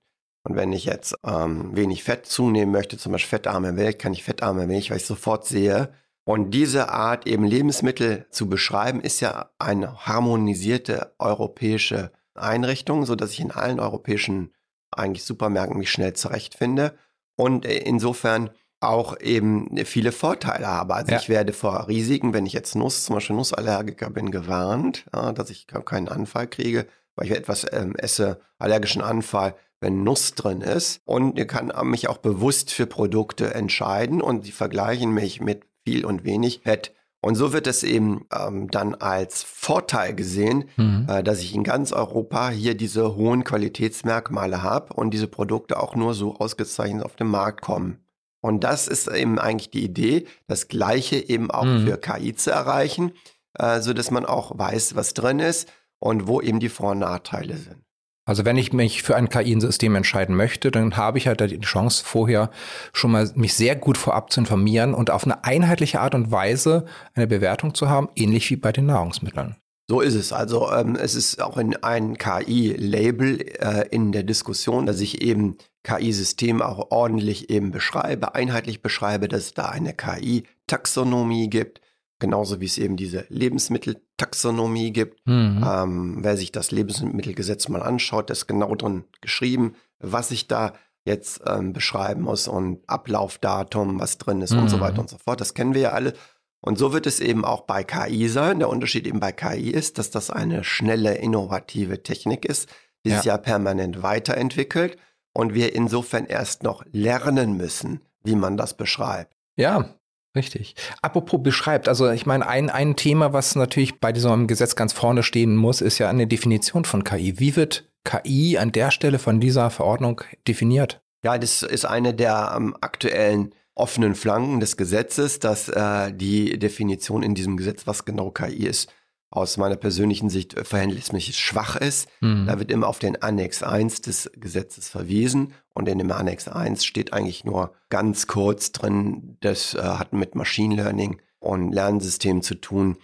Und 0.50 0.56
wenn 0.56 0.72
ich 0.72 0.84
jetzt 0.84 1.14
ähm, 1.24 1.76
wenig 1.76 2.02
Fett 2.02 2.26
zunehmen 2.26 2.72
möchte, 2.72 2.98
zum 2.98 3.12
Beispiel 3.12 3.38
fettarme 3.38 3.70
Milch, 3.70 3.98
kann 3.98 4.12
ich 4.12 4.24
fettarme 4.24 4.66
Milch, 4.66 4.90
weil 4.90 4.96
ich 4.96 5.06
sofort 5.06 5.46
sehe. 5.46 5.90
Und 6.24 6.50
diese 6.50 6.88
Art 6.88 7.28
eben 7.28 7.44
Lebensmittel 7.44 8.26
zu 8.30 8.48
beschreiben, 8.48 9.00
ist 9.00 9.20
ja 9.20 9.50
eine 9.60 10.06
harmonisierte 10.06 11.14
europäische 11.20 12.10
Einrichtung, 12.34 13.06
so 13.06 13.14
dass 13.14 13.30
ich 13.30 13.38
in 13.38 13.52
allen 13.52 13.78
europäischen 13.78 14.52
eigentlich 14.90 15.22
Supermärkten 15.22 15.78
mich 15.78 15.92
schnell 15.92 16.14
zurechtfinde. 16.14 16.98
Und 17.36 17.64
äh, 17.64 17.78
insofern 17.78 18.50
auch 18.80 19.20
eben 19.20 19.76
viele 19.84 20.10
Vorteile 20.10 20.66
habe. 20.66 20.96
Also 20.96 21.12
ja. 21.12 21.18
ich 21.18 21.28
werde 21.28 21.52
vor 21.52 21.86
Risiken, 21.86 22.34
wenn 22.34 22.46
ich 22.46 22.54
jetzt 22.54 22.74
Nuss, 22.74 23.04
zum 23.04 23.14
Beispiel 23.14 23.36
Nussallergiker 23.36 24.10
bin, 24.10 24.32
gewarnt, 24.32 25.04
dass 25.12 25.50
ich 25.50 25.68
keinen 25.68 26.08
Anfall 26.08 26.48
kriege, 26.48 26.88
weil 27.14 27.26
ich 27.26 27.32
etwas 27.32 27.66
ähm, 27.72 27.94
esse, 27.94 28.40
allergischen 28.58 29.02
Anfall, 29.02 29.54
wenn 29.80 30.04
Nuss 30.04 30.34
drin 30.34 30.60
ist. 30.60 31.00
Und 31.04 31.38
ich 31.38 31.48
kann 31.48 31.72
mich 31.88 32.08
auch 32.08 32.18
bewusst 32.18 32.70
für 32.70 32.86
Produkte 32.86 33.54
entscheiden 33.54 34.20
und 34.20 34.44
sie 34.44 34.52
vergleichen 34.52 35.12
mich 35.12 35.40
mit 35.40 35.64
viel 35.84 36.04
und 36.04 36.24
wenig 36.24 36.60
Fett. 36.62 36.92
Und 37.22 37.34
so 37.34 37.52
wird 37.52 37.66
es 37.66 37.82
eben 37.82 38.26
ähm, 38.32 38.70
dann 38.70 38.94
als 38.94 39.42
Vorteil 39.42 40.14
gesehen, 40.14 40.64
mhm. 40.76 41.06
äh, 41.08 41.22
dass 41.22 41.40
ich 41.40 41.54
in 41.54 41.64
ganz 41.64 41.92
Europa 41.92 42.48
hier 42.48 42.74
diese 42.74 43.14
hohen 43.14 43.44
Qualitätsmerkmale 43.44 44.62
habe 44.62 44.94
und 44.94 45.10
diese 45.10 45.26
Produkte 45.26 45.78
auch 45.78 45.94
nur 45.94 46.14
so 46.14 46.36
ausgezeichnet 46.36 47.04
auf 47.04 47.16
den 47.16 47.26
Markt 47.26 47.60
kommen. 47.60 47.98
Und 48.40 48.64
das 48.64 48.88
ist 48.88 49.06
eben 49.06 49.38
eigentlich 49.38 49.70
die 49.70 49.84
Idee, 49.84 50.26
das 50.46 50.68
Gleiche 50.68 51.16
eben 51.16 51.50
auch 51.50 51.64
mhm. 51.64 51.86
für 51.86 51.98
KI 51.98 52.34
zu 52.34 52.50
erreichen, 52.50 53.12
äh, 53.58 53.80
so 53.80 53.92
dass 53.92 54.10
man 54.10 54.24
auch 54.24 54.58
weiß, 54.58 54.96
was 54.96 55.12
drin 55.12 55.40
ist 55.40 55.70
und 55.98 56.26
wo 56.26 56.40
eben 56.40 56.58
die 56.58 56.70
Vor- 56.70 56.92
und 56.92 57.00
Nachteile 57.00 57.58
sind. 57.58 57.84
Also 58.24 58.44
wenn 58.44 58.56
ich 58.56 58.72
mich 58.72 59.02
für 59.02 59.16
ein 59.16 59.28
KI-System 59.28 59.94
entscheiden 59.96 60.36
möchte, 60.36 60.70
dann 60.70 60.96
habe 60.96 61.18
ich 61.18 61.26
halt 61.26 61.40
die 61.40 61.60
Chance 61.60 62.04
vorher 62.04 62.50
schon 62.92 63.10
mal 63.10 63.28
mich 63.34 63.54
sehr 63.54 63.76
gut 63.76 63.98
vorab 63.98 64.30
zu 64.30 64.40
informieren 64.40 64.94
und 64.94 65.10
auf 65.10 65.24
eine 65.24 65.44
einheitliche 65.44 66.00
Art 66.00 66.14
und 66.14 66.30
Weise 66.30 66.84
eine 67.14 67.26
Bewertung 67.26 67.74
zu 67.74 67.88
haben, 67.88 68.08
ähnlich 68.14 68.50
wie 68.50 68.56
bei 68.56 68.72
den 68.72 68.86
Nahrungsmitteln. 68.86 69.56
So 69.90 70.00
ist 70.00 70.14
es. 70.14 70.32
Also 70.32 70.70
ähm, 70.70 70.94
es 70.94 71.16
ist 71.16 71.42
auch 71.42 71.56
in 71.56 71.74
ein 71.82 72.16
KI-Label 72.16 73.40
äh, 73.58 73.88
in 73.90 74.12
der 74.12 74.22
Diskussion, 74.22 74.86
dass 74.86 75.00
ich 75.00 75.20
eben 75.20 75.56
KI-System 75.82 76.62
auch 76.62 76.92
ordentlich 76.92 77.50
eben 77.50 77.72
beschreibe, 77.72 78.36
einheitlich 78.36 78.82
beschreibe, 78.82 79.26
dass 79.26 79.46
es 79.46 79.54
da 79.54 79.70
eine 79.70 79.92
KI-Taxonomie 79.92 81.50
gibt, 81.50 81.80
genauso 82.20 82.60
wie 82.60 82.66
es 82.66 82.78
eben 82.78 82.96
diese 82.96 83.24
Lebensmitteltaxonomie 83.28 84.92
gibt. 84.92 85.26
Mhm. 85.26 85.64
Ähm, 85.66 86.18
wer 86.20 86.36
sich 86.36 86.52
das 86.52 86.70
Lebensmittelgesetz 86.70 87.68
mal 87.68 87.82
anschaut, 87.82 88.30
ist 88.30 88.46
genau 88.46 88.74
drin 88.74 89.04
geschrieben, 89.20 89.74
was 89.98 90.30
ich 90.30 90.46
da 90.46 90.74
jetzt 91.04 91.42
ähm, 91.46 91.72
beschreiben 91.72 92.22
muss 92.22 92.46
und 92.46 92.88
Ablaufdatum, 92.88 93.98
was 93.98 94.18
drin 94.18 94.42
ist 94.42 94.52
mhm. 94.52 94.60
und 94.60 94.68
so 94.68 94.76
mhm. 94.76 94.80
weiter 94.82 95.00
und 95.00 95.10
so 95.10 95.18
fort. 95.18 95.40
Das 95.40 95.54
kennen 95.54 95.74
wir 95.74 95.80
ja 95.80 95.90
alle. 95.90 96.12
Und 96.60 96.78
so 96.78 96.92
wird 96.92 97.06
es 97.06 97.20
eben 97.20 97.44
auch 97.44 97.62
bei 97.62 97.84
KI 97.84 98.28
sein. 98.28 98.58
Der 98.58 98.68
Unterschied 98.68 99.06
eben 99.06 99.18
bei 99.18 99.32
KI 99.32 99.70
ist, 99.70 99.98
dass 99.98 100.10
das 100.10 100.30
eine 100.30 100.62
schnelle, 100.62 101.14
innovative 101.14 102.02
Technik 102.02 102.44
ist, 102.44 102.68
die 103.04 103.10
ja. 103.10 103.16
sich 103.16 103.24
ja 103.24 103.38
permanent 103.38 104.02
weiterentwickelt 104.02 104.98
und 105.32 105.54
wir 105.54 105.74
insofern 105.74 106.26
erst 106.26 106.62
noch 106.62 106.84
lernen 106.92 107.56
müssen, 107.56 108.02
wie 108.22 108.36
man 108.36 108.58
das 108.58 108.76
beschreibt. 108.76 109.34
Ja, 109.56 109.94
Richtig. 110.34 110.76
Apropos 111.02 111.42
beschreibt, 111.42 111.88
also 111.88 112.08
ich 112.10 112.24
meine, 112.24 112.46
ein, 112.46 112.70
ein 112.70 112.94
Thema, 112.94 113.32
was 113.32 113.56
natürlich 113.56 113.98
bei 113.98 114.12
diesem 114.12 114.46
Gesetz 114.46 114.76
ganz 114.76 114.92
vorne 114.92 115.22
stehen 115.22 115.56
muss, 115.56 115.80
ist 115.80 115.98
ja 115.98 116.08
eine 116.08 116.26
Definition 116.26 116.84
von 116.84 117.02
KI. 117.02 117.40
Wie 117.40 117.56
wird 117.56 117.90
KI 118.04 118.56
an 118.56 118.70
der 118.72 118.90
Stelle 118.92 119.18
von 119.18 119.40
dieser 119.40 119.70
Verordnung 119.70 120.20
definiert? 120.46 121.02
Ja, 121.24 121.36
das 121.36 121.62
ist 121.62 121.84
eine 121.84 122.14
der 122.14 122.54
ähm, 122.56 122.76
aktuellen 122.80 123.54
offenen 123.74 124.14
Flanken 124.14 124.60
des 124.60 124.76
Gesetzes, 124.76 125.38
dass 125.40 125.68
äh, 125.68 126.12
die 126.12 126.58
Definition 126.58 127.22
in 127.22 127.34
diesem 127.34 127.56
Gesetz, 127.56 127.86
was 127.86 128.04
genau 128.04 128.30
KI 128.30 128.66
ist, 128.66 128.92
aus 129.30 129.56
meiner 129.56 129.76
persönlichen 129.76 130.28
Sicht 130.28 130.58
verhältnismäßig 130.58 131.38
schwach 131.38 131.76
ist. 131.76 132.08
Mhm. 132.20 132.46
Da 132.46 132.58
wird 132.58 132.70
immer 132.70 132.88
auf 132.88 132.98
den 132.98 133.22
Annex 133.22 133.62
1 133.62 134.00
des 134.02 134.30
Gesetzes 134.34 134.88
verwiesen 134.88 135.54
und 135.72 135.88
in 135.88 135.98
dem 135.98 136.10
Annex 136.10 136.48
1 136.48 136.84
steht 136.84 137.12
eigentlich 137.12 137.44
nur 137.44 137.72
ganz 137.88 138.26
kurz 138.26 138.72
drin, 138.72 139.36
das 139.40 139.74
äh, 139.74 139.82
hat 139.82 140.12
mit 140.12 140.34
Machine 140.34 140.74
Learning 140.74 141.20
und 141.38 141.72
Lernsystemen 141.72 142.42
zu 142.42 142.56
tun. 142.56 142.96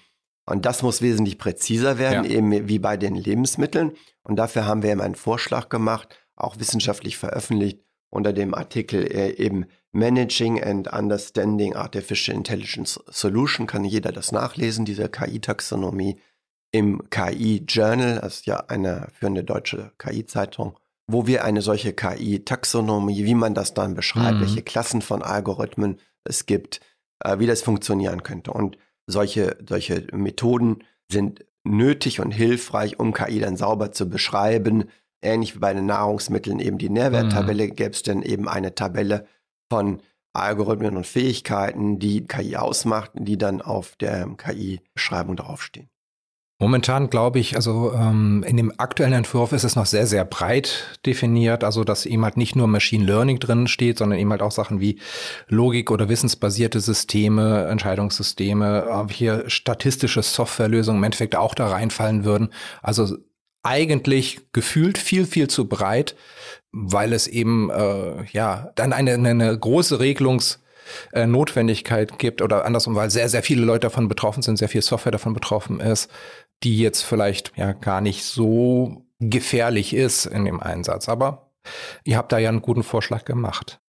Und 0.48 0.64
das 0.64 0.82
muss 0.82 1.02
wesentlich 1.02 1.38
präziser 1.38 1.98
werden, 1.98 2.24
ja. 2.24 2.30
eben 2.30 2.68
wie 2.68 2.78
bei 2.78 2.96
den 2.96 3.14
Lebensmitteln. 3.14 3.92
Und 4.22 4.36
dafür 4.36 4.66
haben 4.66 4.82
wir 4.82 4.90
eben 4.90 5.00
einen 5.00 5.16
Vorschlag 5.16 5.68
gemacht, 5.68 6.16
auch 6.36 6.58
wissenschaftlich 6.58 7.16
veröffentlicht, 7.16 7.80
unter 8.10 8.32
dem 8.32 8.54
Artikel 8.54 9.04
äh, 9.04 9.32
eben 9.36 9.66
Managing 9.92 10.62
and 10.62 10.92
Understanding 10.92 11.74
Artificial 11.74 12.36
Intelligence 12.36 13.00
Solution 13.08 13.66
kann 13.66 13.84
jeder 13.84 14.12
das 14.12 14.30
nachlesen, 14.30 14.84
diese 14.84 15.08
KI-Taxonomie 15.08 16.20
im 16.72 17.08
KI-Journal, 17.08 18.20
das 18.20 18.36
ist 18.36 18.46
ja 18.46 18.58
eine 18.68 19.08
führende 19.14 19.42
deutsche 19.42 19.92
KI-Zeitung, 19.98 20.78
wo 21.06 21.26
wir 21.26 21.44
eine 21.44 21.62
solche 21.62 21.92
KI-Taxonomie, 21.92 23.24
wie 23.24 23.34
man 23.34 23.54
das 23.54 23.72
dann 23.72 23.94
beschreibt, 23.94 24.36
mhm. 24.36 24.40
welche 24.42 24.62
Klassen 24.62 25.00
von 25.00 25.22
Algorithmen 25.22 25.98
es 26.24 26.44
gibt, 26.44 26.80
äh, 27.20 27.38
wie 27.38 27.46
das 27.46 27.62
funktionieren 27.62 28.22
könnte. 28.22 28.52
Und 28.52 28.76
solche, 29.06 29.56
solche 29.66 30.06
Methoden 30.12 30.84
sind 31.10 31.46
nötig 31.64 32.20
und 32.20 32.32
hilfreich, 32.32 32.98
um 32.98 33.12
KI 33.12 33.40
dann 33.40 33.56
sauber 33.56 33.92
zu 33.92 34.08
beschreiben, 34.08 34.90
ähnlich 35.22 35.54
wie 35.54 35.60
bei 35.60 35.72
den 35.74 35.86
Nahrungsmitteln 35.86 36.60
eben 36.60 36.78
die 36.78 36.90
Nährwerttabelle, 36.90 37.66
mhm. 37.66 37.74
gäbe 37.74 37.90
es 37.90 38.02
dann 38.02 38.22
eben 38.22 38.48
eine 38.48 38.74
Tabelle 38.74 39.26
von 39.70 40.00
Algorithmen 40.32 40.96
und 40.96 41.06
Fähigkeiten, 41.06 41.98
die 41.98 42.26
KI 42.26 42.56
ausmacht, 42.56 43.12
die 43.14 43.38
dann 43.38 43.62
auf 43.62 43.96
der 43.96 44.28
KI-Beschreibung 44.36 45.36
draufstehen. 45.36 45.88
Momentan 46.58 47.10
glaube 47.10 47.38
ich, 47.38 47.54
also 47.54 47.92
ähm, 47.92 48.42
in 48.46 48.56
dem 48.56 48.72
aktuellen 48.78 49.12
Entwurf 49.12 49.52
ist 49.52 49.64
es 49.64 49.76
noch 49.76 49.84
sehr, 49.84 50.06
sehr 50.06 50.24
breit 50.24 50.98
definiert, 51.04 51.62
also 51.64 51.84
dass 51.84 52.06
eben 52.06 52.24
halt 52.24 52.38
nicht 52.38 52.56
nur 52.56 52.66
Machine 52.66 53.04
Learning 53.04 53.38
drin 53.38 53.66
steht, 53.66 53.98
sondern 53.98 54.18
eben 54.18 54.30
halt 54.30 54.40
auch 54.40 54.52
Sachen 54.52 54.80
wie 54.80 54.98
Logik 55.48 55.90
oder 55.90 56.08
wissensbasierte 56.08 56.80
Systeme, 56.80 57.66
Entscheidungssysteme, 57.66 59.06
hier 59.10 59.44
statistische 59.48 60.22
Softwarelösungen 60.22 61.00
im 61.00 61.04
Endeffekt 61.04 61.36
auch 61.36 61.54
da 61.54 61.66
reinfallen 61.68 62.24
würden. 62.24 62.48
Also 62.82 63.18
eigentlich 63.66 64.40
gefühlt 64.52 64.98
viel, 64.98 65.26
viel 65.26 65.48
zu 65.48 65.68
breit, 65.68 66.14
weil 66.72 67.12
es 67.12 67.26
eben 67.26 67.70
äh, 67.70 68.24
ja 68.32 68.70
dann 68.76 68.92
eine, 68.92 69.14
eine 69.14 69.58
große 69.58 69.98
Regelungsnotwendigkeit 69.98 72.18
gibt 72.18 72.42
oder 72.42 72.64
andersrum, 72.64 72.94
weil 72.94 73.10
sehr, 73.10 73.28
sehr 73.28 73.42
viele 73.42 73.64
Leute 73.64 73.80
davon 73.80 74.08
betroffen 74.08 74.42
sind, 74.42 74.56
sehr 74.56 74.68
viel 74.68 74.82
Software 74.82 75.12
davon 75.12 75.34
betroffen 75.34 75.80
ist, 75.80 76.10
die 76.62 76.78
jetzt 76.78 77.02
vielleicht 77.02 77.52
ja 77.56 77.72
gar 77.72 78.00
nicht 78.00 78.24
so 78.24 79.02
gefährlich 79.18 79.94
ist 79.94 80.26
in 80.26 80.44
dem 80.44 80.60
Einsatz. 80.60 81.08
Aber 81.08 81.50
ihr 82.04 82.16
habt 82.16 82.32
da 82.32 82.38
ja 82.38 82.48
einen 82.48 82.62
guten 82.62 82.82
Vorschlag 82.82 83.24
gemacht. 83.24 83.80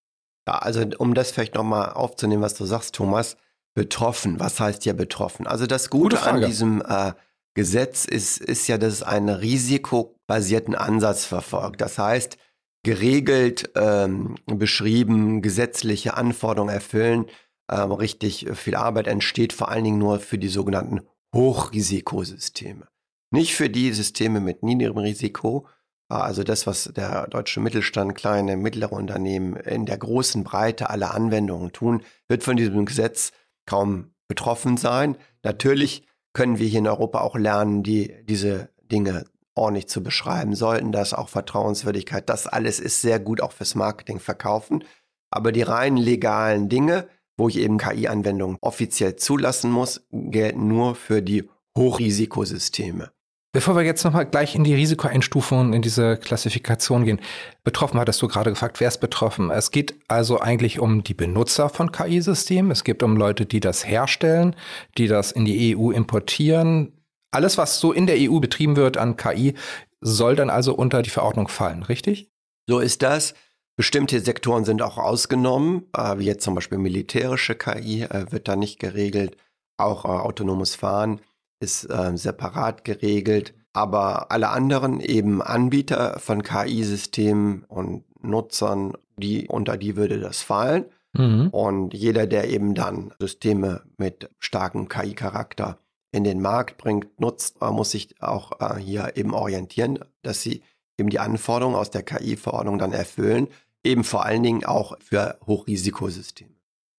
Ja, 0.47 0.59
also 0.59 0.83
um 0.97 1.13
das 1.13 1.31
vielleicht 1.31 1.55
nochmal 1.55 1.91
aufzunehmen, 1.91 2.41
was 2.41 2.55
du 2.55 2.65
sagst, 2.65 2.95
Thomas, 2.95 3.37
betroffen, 3.75 4.39
was 4.39 4.59
heißt 4.59 4.85
ja 4.85 4.93
betroffen? 4.93 5.45
Also 5.45 5.67
das 5.67 5.89
Gute, 5.89 6.15
Gute 6.15 6.29
an 6.29 6.41
diesem 6.41 6.81
äh, 6.81 7.11
Gesetz 7.57 8.05
ist, 8.05 8.37
ist 8.39 8.67
ja, 8.67 8.77
dass 8.77 8.93
es 8.93 9.03
einen 9.03 9.29
risikobasierten 9.29 10.75
Ansatz 10.75 11.25
verfolgt. 11.25 11.81
Das 11.81 11.97
heißt, 11.97 12.37
geregelt 12.83 13.71
ähm, 13.75 14.35
beschrieben, 14.45 15.41
gesetzliche 15.41 16.15
Anforderungen 16.15 16.71
erfüllen, 16.71 17.25
ähm, 17.71 17.91
richtig 17.93 18.45
viel 18.53 18.75
Arbeit 18.75 19.07
entsteht 19.07 19.53
vor 19.53 19.69
allen 19.69 19.83
Dingen 19.83 19.97
nur 19.97 20.19
für 20.19 20.37
die 20.37 20.49
sogenannten 20.49 21.01
Hochrisikosysteme. 21.33 22.87
Nicht 23.31 23.55
für 23.55 23.71
die 23.71 23.91
Systeme 23.91 24.39
mit 24.39 24.61
niedrigem 24.61 24.99
Risiko, 24.99 25.67
also 26.09 26.43
das, 26.43 26.67
was 26.67 26.91
der 26.95 27.25
deutsche 27.25 27.59
Mittelstand, 27.59 28.13
kleine, 28.13 28.55
mittlere 28.55 28.93
Unternehmen 28.93 29.55
in 29.55 29.87
der 29.87 29.97
großen 29.97 30.43
Breite 30.43 30.91
aller 30.91 31.15
Anwendungen 31.15 31.73
tun, 31.73 32.03
wird 32.27 32.43
von 32.43 32.55
diesem 32.55 32.85
Gesetz 32.85 33.31
kaum 33.65 34.13
betroffen 34.27 34.77
sein. 34.77 35.17
Natürlich 35.41 36.06
können 36.37 36.59
wir 36.59 36.67
hier 36.67 36.79
in 36.79 36.87
Europa 36.87 37.21
auch 37.21 37.35
lernen, 37.35 37.81
die, 37.81 38.13
diese 38.25 38.69
Dinge 38.91 39.25
ordentlich 39.55 39.87
zu 39.87 40.03
beschreiben, 40.03 40.53
sollten 40.53 40.91
das 40.91 41.15
auch 41.15 41.29
Vertrauenswürdigkeit, 41.29 42.29
das 42.29 42.45
alles 42.45 42.79
ist 42.79 43.01
sehr 43.01 43.19
gut 43.19 43.41
auch 43.41 43.53
fürs 43.53 43.73
Marketing 43.73 44.19
verkaufen. 44.19 44.83
Aber 45.31 45.51
die 45.51 45.63
rein 45.63 45.97
legalen 45.97 46.69
Dinge, 46.69 47.07
wo 47.37 47.49
ich 47.49 47.57
eben 47.57 47.79
KI-Anwendungen 47.79 48.59
offiziell 48.61 49.15
zulassen 49.15 49.71
muss, 49.71 50.05
gelten 50.11 50.67
nur 50.67 50.93
für 50.93 51.23
die 51.23 51.49
Hochrisikosysteme. 51.75 53.11
Bevor 53.57 53.75
wir 53.75 53.81
jetzt 53.81 54.03
nochmal 54.03 54.27
gleich 54.27 54.53
in 54.53 54.63
die 54.63 54.75
Risikoeinstufung, 54.75 55.73
in 55.73 55.81
diese 55.81 56.17
Klassifikation 56.17 57.05
gehen. 57.05 57.19
Betroffen 57.63 57.99
hattest 57.99 58.21
du 58.21 58.27
gerade 58.27 58.51
gefragt, 58.51 58.79
wer 58.79 58.87
ist 58.87 58.99
betroffen? 58.99 59.49
Es 59.49 59.71
geht 59.71 59.95
also 60.07 60.39
eigentlich 60.39 60.77
um 60.77 61.03
die 61.03 61.15
Benutzer 61.15 61.67
von 61.67 61.91
KI-Systemen. 61.91 62.69
Es 62.69 62.83
geht 62.83 63.01
um 63.01 63.17
Leute, 63.17 63.47
die 63.47 63.59
das 63.59 63.83
herstellen, 63.83 64.55
die 64.99 65.07
das 65.07 65.31
in 65.31 65.45
die 65.45 65.75
EU 65.75 65.89
importieren. 65.89 67.01
Alles, 67.31 67.57
was 67.57 67.79
so 67.79 67.93
in 67.93 68.05
der 68.05 68.17
EU 68.19 68.39
betrieben 68.39 68.75
wird 68.75 68.95
an 68.95 69.17
KI, 69.17 69.55
soll 70.01 70.35
dann 70.35 70.51
also 70.51 70.75
unter 70.75 71.01
die 71.01 71.09
Verordnung 71.09 71.47
fallen, 71.47 71.81
richtig? 71.81 72.29
So 72.67 72.77
ist 72.77 73.01
das. 73.01 73.33
Bestimmte 73.75 74.19
Sektoren 74.19 74.65
sind 74.65 74.83
auch 74.83 74.99
ausgenommen, 74.99 75.87
äh, 75.97 76.19
wie 76.19 76.25
jetzt 76.25 76.43
zum 76.43 76.53
Beispiel 76.53 76.77
militärische 76.77 77.55
KI 77.55 78.03
äh, 78.03 78.31
wird 78.31 78.47
da 78.47 78.55
nicht 78.55 78.77
geregelt, 78.77 79.35
auch 79.77 80.05
äh, 80.05 80.09
autonomes 80.09 80.75
Fahren 80.75 81.21
ist 81.59 81.85
äh, 81.85 82.15
separat 82.17 82.83
geregelt. 82.83 83.53
Aber 83.73 84.31
alle 84.31 84.49
anderen 84.49 84.99
eben 84.99 85.41
Anbieter 85.41 86.19
von 86.19 86.41
KI-Systemen 86.41 87.63
und 87.67 88.03
Nutzern, 88.23 88.93
die 89.17 89.47
unter 89.47 89.77
die 89.77 89.95
würde 89.95 90.19
das 90.19 90.41
fallen. 90.41 90.85
Mhm. 91.13 91.49
Und 91.49 91.93
jeder, 91.93 92.27
der 92.27 92.49
eben 92.49 92.73
dann 92.73 93.13
Systeme 93.19 93.83
mit 93.97 94.29
starkem 94.39 94.89
KI-Charakter 94.89 95.79
in 96.11 96.23
den 96.23 96.41
Markt 96.41 96.77
bringt, 96.77 97.19
nutzt, 97.19 97.61
äh, 97.61 97.71
muss 97.71 97.91
sich 97.91 98.21
auch 98.21 98.59
äh, 98.59 98.79
hier 98.79 99.13
eben 99.15 99.33
orientieren, 99.33 99.99
dass 100.23 100.41
sie 100.41 100.63
eben 100.97 101.09
die 101.09 101.19
Anforderungen 101.19 101.75
aus 101.75 101.91
der 101.91 102.03
KI-Verordnung 102.03 102.79
dann 102.79 102.93
erfüllen, 102.93 103.47
eben 103.83 104.03
vor 104.03 104.25
allen 104.25 104.43
Dingen 104.43 104.65
auch 104.65 104.97
für 104.99 105.37
Hochrisikosysteme. 105.45 106.56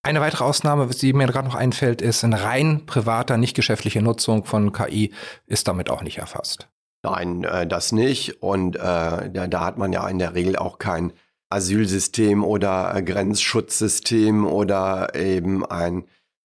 Eine 0.09 0.23
weitere 0.23 0.45
Ausnahme, 0.45 0.87
die 0.87 1.13
mir 1.13 1.27
gerade 1.27 1.47
noch 1.47 1.55
einfällt, 1.55 2.01
ist 2.01 2.25
eine 2.25 2.43
rein 2.43 2.87
privater, 2.87 3.37
nicht 3.37 3.55
geschäftliche 3.55 4.01
Nutzung 4.01 4.47
von 4.47 4.73
KI 4.73 5.13
ist 5.47 5.69
damit 5.69 5.91
auch 5.91 6.01
nicht 6.01 6.17
erfasst. 6.17 6.67
Nein, 7.03 7.45
äh, 7.45 7.67
das 7.67 7.93
nicht. 7.93 8.43
Und 8.43 8.77
äh, 8.77 8.79
da, 8.81 9.47
da, 9.47 9.61
hat 9.61 9.77
man 9.77 9.93
ja 9.93 10.09
in 10.09 10.19
der 10.19 10.35
Regel 10.35 10.57
auch 10.57 10.79
kein 10.79 11.13
Asylsystem 11.51 12.43
oder 12.43 12.97
äh, 12.97 13.03
Grenzschutzsystem 13.03 14.47
oder 14.47 15.15
eben 15.15 15.67
ein 15.67 16.05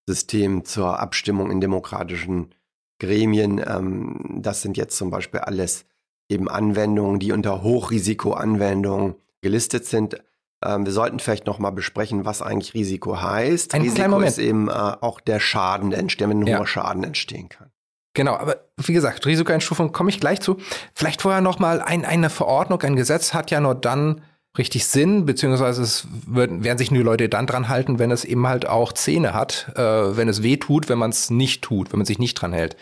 System 0.10 0.66
zur 0.66 1.00
Abstimmung 1.00 1.50
in 1.50 1.62
demokratischen 1.62 2.54
Gremien. 3.00 3.64
Ähm, 3.66 4.42
das 4.42 4.62
sind 4.62 4.76
jetzt 4.76 4.98
zum 4.98 5.10
Beispiel 5.10 5.40
alles 5.40 5.86
eben 6.28 6.50
Anwendungen, 6.50 7.22
die 7.22 7.32
unter 7.32 7.64
Hochrisikoanwendungen 7.64 9.16
gelistet 9.40 9.86
sind. 9.86 10.22
Ähm, 10.64 10.86
wir 10.86 10.94
sollten 10.94 11.20
vielleicht 11.20 11.46
noch 11.46 11.60
mal 11.60 11.72
besprechen, 11.72 12.26
was 12.26 12.42
eigentlich 12.42 12.74
Risiko 12.74 13.22
heißt. 13.22 13.74
Ein 13.74 13.82
Risiko 13.82 14.20
ist 14.22 14.40
eben 14.40 14.70
äh, 14.70 14.72
auch 14.72 15.20
der 15.20 15.40
Schaden, 15.40 15.90
der 15.90 16.00
entsteht, 16.00 16.30
wenn 16.30 16.42
ein 16.42 16.48
ja. 16.48 16.60
hoher 16.60 16.68
Schaden 16.68 17.04
entstehen 17.04 17.50
kann. 17.50 17.70
Genau, 18.16 18.36
aber 18.36 18.58
wie 18.78 18.94
gesagt, 18.94 19.26
Risikoeinstufung 19.26 19.92
komme 19.92 20.10
ich 20.10 20.20
gleich 20.20 20.40
zu. 20.40 20.58
Vielleicht 20.94 21.22
vorher 21.22 21.42
noch 21.42 21.60
mal 21.60 21.82
ein, 21.82 22.06
eine 22.06 22.30
Verordnung, 22.30 22.82
ein 22.84 22.96
Gesetz 22.96 23.34
hat 23.34 23.50
ja 23.50 23.60
nur 23.60 23.74
dann 23.74 24.22
richtig 24.56 24.86
Sinn, 24.86 25.26
beziehungsweise 25.26 25.82
es 25.82 26.08
würden, 26.28 26.64
werden 26.64 26.78
sich 26.78 26.92
nur 26.92 27.04
Leute 27.04 27.28
dann 27.28 27.48
dran 27.48 27.70
halten, 27.70 27.98
wenn 27.98 28.12
es 28.12 28.24
eben 28.24 28.48
halt 28.48 28.68
auch 28.68 28.94
Zähne 28.94 29.34
hat, 29.34 29.72
äh, 29.76 30.16
wenn 30.16 30.30
es 30.30 30.44
weh 30.44 30.58
tut, 30.58 30.90
wenn 30.90 31.00
man 31.00 31.10
es 31.10 31.32
nicht 31.32 31.64
tut, 31.64 31.92
wenn 31.92 32.00
man 32.00 32.06
sich 32.06 32.20
nicht 32.20 32.36
dran 32.36 32.54
hält. 32.54 32.78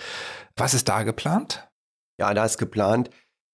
Was 0.57 0.73
ist 0.73 0.89
da 0.89 1.03
geplant? 1.03 1.69
Ja, 2.19 2.33
da 2.33 2.43
ist 2.43 2.57
geplant, 2.57 3.09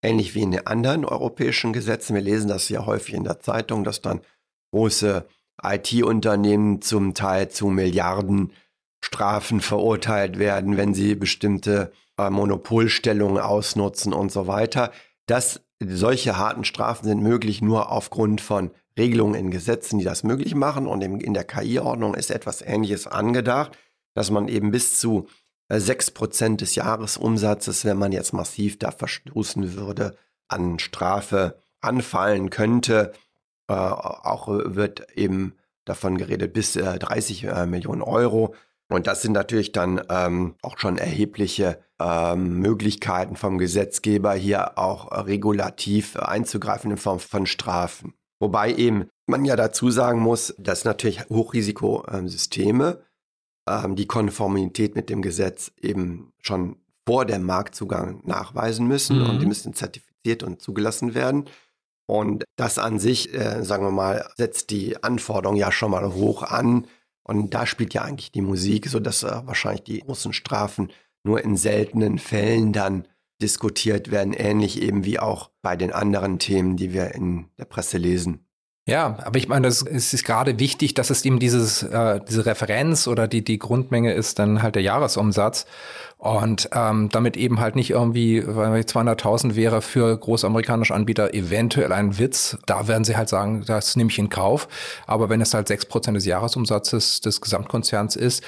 ähnlich 0.07 0.35
wie 0.35 0.41
in 0.41 0.51
den 0.51 0.65
anderen 0.67 1.05
europäischen 1.05 1.73
Gesetzen. 1.73 2.15
Wir 2.15 2.21
lesen 2.21 2.47
das 2.47 2.69
ja 2.69 2.85
häufig 2.85 3.13
in 3.13 3.23
der 3.23 3.39
Zeitung, 3.39 3.83
dass 3.83 4.01
dann 4.01 4.21
große 4.71 5.25
IT-Unternehmen 5.61 6.81
zum 6.81 7.13
Teil 7.13 7.49
zu 7.49 7.67
Milliarden 7.67 8.53
Strafen 9.01 9.61
verurteilt 9.61 10.39
werden, 10.39 10.77
wenn 10.77 10.93
sie 10.93 11.15
bestimmte 11.15 11.91
äh, 12.17 12.29
Monopolstellungen 12.29 13.41
ausnutzen 13.41 14.13
und 14.13 14.31
so 14.31 14.47
weiter. 14.47 14.91
Das, 15.27 15.61
solche 15.79 16.37
harten 16.37 16.63
Strafen 16.63 17.05
sind 17.05 17.21
möglich 17.21 17.61
nur 17.61 17.91
aufgrund 17.91 18.41
von 18.41 18.71
Regelungen 18.97 19.35
in 19.35 19.51
Gesetzen, 19.51 19.99
die 19.99 20.05
das 20.05 20.23
möglich 20.23 20.55
machen. 20.55 20.87
Und 20.87 21.01
in 21.01 21.33
der 21.33 21.43
KI-Ordnung 21.43 22.15
ist 22.15 22.31
etwas 22.31 22.61
Ähnliches 22.61 23.05
angedacht, 23.05 23.77
dass 24.15 24.31
man 24.31 24.47
eben 24.47 24.71
bis 24.71 24.99
zu 24.99 25.27
6% 25.69 26.53
äh, 26.53 26.55
des 26.57 26.75
Jahresumsatzes, 26.75 27.85
wenn 27.85 27.97
man 27.97 28.11
jetzt 28.11 28.33
massiv 28.33 28.79
da 28.79 28.91
verstoßen 28.91 29.75
würde, 29.75 30.15
an 30.47 30.79
Strafe 30.79 31.61
anfallen 31.81 32.49
könnte. 32.49 33.13
Äh, 33.67 33.73
auch 33.73 34.47
wird 34.47 35.11
eben 35.15 35.55
davon 35.85 36.17
geredet, 36.17 36.53
bis 36.53 36.75
äh, 36.75 36.99
30 36.99 37.43
äh, 37.45 37.65
Millionen 37.65 38.01
Euro. 38.01 38.55
Und 38.89 39.07
das 39.07 39.21
sind 39.21 39.33
natürlich 39.33 39.73
dann 39.73 40.01
ähm, 40.09 40.55
auch 40.61 40.77
schon 40.77 40.97
erhebliche 40.97 41.79
ähm, 41.99 42.59
Möglichkeiten 42.59 43.35
vom 43.35 43.57
Gesetzgeber 43.57 44.33
hier 44.33 44.77
auch 44.77 45.25
regulativ 45.25 46.15
einzugreifen 46.15 46.91
in 46.91 46.97
Form 46.97 47.19
von 47.19 47.45
Strafen. 47.45 48.13
Wobei 48.39 48.73
eben 48.73 49.09
man 49.25 49.43
ja 49.43 49.55
dazu 49.55 49.89
sagen 49.89 50.19
muss, 50.21 50.55
dass 50.57 50.85
natürlich 50.85 51.25
Hochrisikosysteme 51.29 53.01
ähm, 53.67 53.95
die 53.95 54.07
Konformität 54.07 54.95
mit 54.95 55.09
dem 55.09 55.21
Gesetz 55.21 55.71
eben 55.81 56.31
schon 56.39 56.77
vor 57.05 57.25
dem 57.25 57.43
Marktzugang 57.43 58.21
nachweisen 58.25 58.87
müssen 58.87 59.19
mhm. 59.19 59.29
und 59.29 59.39
die 59.39 59.45
müssen 59.45 59.73
zertifiziert 59.73 60.43
und 60.43 60.61
zugelassen 60.61 61.13
werden. 61.15 61.45
Und 62.05 62.45
das 62.55 62.79
an 62.79 62.99
sich, 62.99 63.33
äh, 63.33 63.63
sagen 63.63 63.83
wir 63.83 63.91
mal, 63.91 64.27
setzt 64.37 64.69
die 64.69 65.03
Anforderungen 65.03 65.59
ja 65.59 65.71
schon 65.71 65.91
mal 65.91 66.13
hoch 66.13 66.43
an. 66.43 66.87
Und 67.23 67.53
da 67.53 67.65
spielt 67.65 67.93
ja 67.93 68.03
eigentlich 68.03 68.31
die 68.31 68.41
Musik, 68.41 68.87
sodass 68.87 69.23
äh, 69.23 69.41
wahrscheinlich 69.45 69.83
die 69.83 69.99
großen 69.99 70.31
Strafen 70.31 70.91
nur 71.23 71.43
in 71.43 71.57
seltenen 71.57 72.19
Fällen 72.19 72.71
dann 72.71 73.07
diskutiert 73.41 74.09
werden, 74.09 74.33
ähnlich 74.33 74.81
eben 74.81 75.05
wie 75.05 75.19
auch 75.19 75.51
bei 75.61 75.75
den 75.75 75.91
anderen 75.91 76.39
Themen, 76.39 76.77
die 76.77 76.93
wir 76.93 77.13
in 77.13 77.49
der 77.57 77.65
Presse 77.65 77.97
lesen. 77.97 78.46
Ja, 78.87 79.17
aber 79.25 79.37
ich 79.37 79.49
meine, 79.49 79.67
es 79.67 79.81
ist 79.81 80.23
gerade 80.23 80.59
wichtig, 80.59 80.93
dass 80.93 81.09
es 81.09 81.25
eben 81.25 81.39
dieses, 81.39 81.83
äh, 81.83 82.21
diese 82.25 82.45
Referenz 82.45 83.09
oder 83.09 83.27
die, 83.27 83.43
die 83.43 83.59
Grundmenge 83.59 84.13
ist 84.13 84.39
dann 84.39 84.63
halt 84.63 84.75
der 84.75 84.81
Jahresumsatz. 84.81 85.65
Und 86.17 86.69
ähm, 86.71 87.09
damit 87.09 87.35
eben 87.35 87.59
halt 87.59 87.75
nicht 87.75 87.89
irgendwie, 87.89 88.41
weil 88.47 88.81
200.000 88.81 89.55
wäre 89.55 89.81
für 89.81 90.17
großamerikanische 90.17 90.95
Anbieter 90.95 91.33
eventuell 91.33 91.91
ein 91.91 92.17
Witz. 92.17 92.57
Da 92.65 92.87
werden 92.87 93.03
sie 93.03 93.17
halt 93.17 93.27
sagen, 93.27 93.65
das 93.67 93.97
nehme 93.97 94.09
ich 94.09 94.19
in 94.19 94.29
Kauf. 94.29 94.69
Aber 95.05 95.29
wenn 95.29 95.41
es 95.41 95.53
halt 95.53 95.67
sechs 95.67 95.85
Prozent 95.85 96.15
des 96.15 96.25
Jahresumsatzes 96.25 97.19
des 97.19 97.41
Gesamtkonzerns 97.41 98.15
ist, 98.15 98.41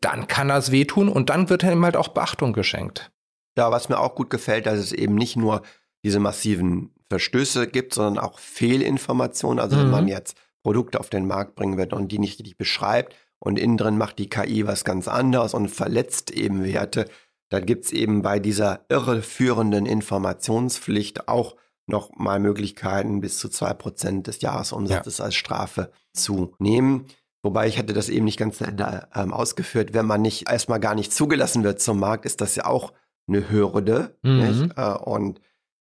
dann 0.00 0.28
kann 0.28 0.48
das 0.48 0.70
wehtun 0.70 1.08
und 1.08 1.30
dann 1.30 1.50
wird 1.50 1.64
ihm 1.64 1.84
halt 1.84 1.96
auch 1.96 2.08
Beachtung 2.08 2.52
geschenkt. 2.52 3.10
Ja, 3.58 3.72
was 3.72 3.88
mir 3.88 3.98
auch 3.98 4.14
gut 4.14 4.30
gefällt, 4.30 4.66
dass 4.66 4.78
es 4.78 4.92
eben 4.92 5.16
nicht 5.16 5.36
nur 5.36 5.62
diese 6.04 6.20
massiven 6.20 6.94
Verstöße 7.10 7.66
gibt, 7.66 7.92
sondern 7.92 8.24
auch 8.24 8.38
Fehlinformationen. 8.38 9.58
Also 9.58 9.76
mhm. 9.76 9.80
wenn 9.80 9.90
man 9.90 10.04
mhm. 10.04 10.10
jetzt 10.10 10.36
Produkte 10.62 11.00
auf 11.00 11.10
den 11.10 11.26
Markt 11.26 11.56
bringen 11.56 11.76
wird 11.76 11.92
und 11.92 12.12
die 12.12 12.18
nicht 12.18 12.38
richtig 12.38 12.56
beschreibt 12.56 13.14
und 13.38 13.58
innen 13.58 13.76
drin 13.76 13.98
macht 13.98 14.18
die 14.18 14.28
KI 14.30 14.66
was 14.66 14.84
ganz 14.84 15.08
anderes 15.08 15.52
und 15.52 15.68
verletzt 15.68 16.30
eben 16.30 16.64
Werte, 16.64 17.06
dann 17.50 17.66
gibt 17.66 17.86
es 17.86 17.92
eben 17.92 18.22
bei 18.22 18.38
dieser 18.38 18.84
irreführenden 18.88 19.84
Informationspflicht 19.86 21.28
auch 21.28 21.56
noch 21.86 22.10
mal 22.16 22.38
Möglichkeiten, 22.38 23.20
bis 23.20 23.38
zu 23.38 23.48
zwei 23.48 23.74
Prozent 23.74 24.28
des 24.28 24.40
Jahresumsatzes 24.40 25.18
ja. 25.18 25.24
als 25.24 25.34
Strafe 25.34 25.90
zu 26.12 26.54
nehmen. 26.60 27.06
Wobei 27.42 27.66
ich 27.66 27.78
hatte 27.78 27.92
das 27.92 28.08
eben 28.08 28.26
nicht 28.26 28.38
ganz 28.38 28.60
ähm, 28.60 29.32
ausgeführt. 29.32 29.94
Wenn 29.94 30.06
man 30.06 30.22
nicht 30.22 30.48
erstmal 30.48 30.78
gar 30.78 30.94
nicht 30.94 31.12
zugelassen 31.12 31.64
wird 31.64 31.80
zum 31.80 31.98
Markt, 31.98 32.26
ist 32.26 32.40
das 32.40 32.54
ja 32.54 32.66
auch 32.66 32.92
eine 33.26 33.50
Hürde. 33.50 34.16
Mhm. 34.22 34.72
Äh, 34.76 34.92
und 34.92 35.40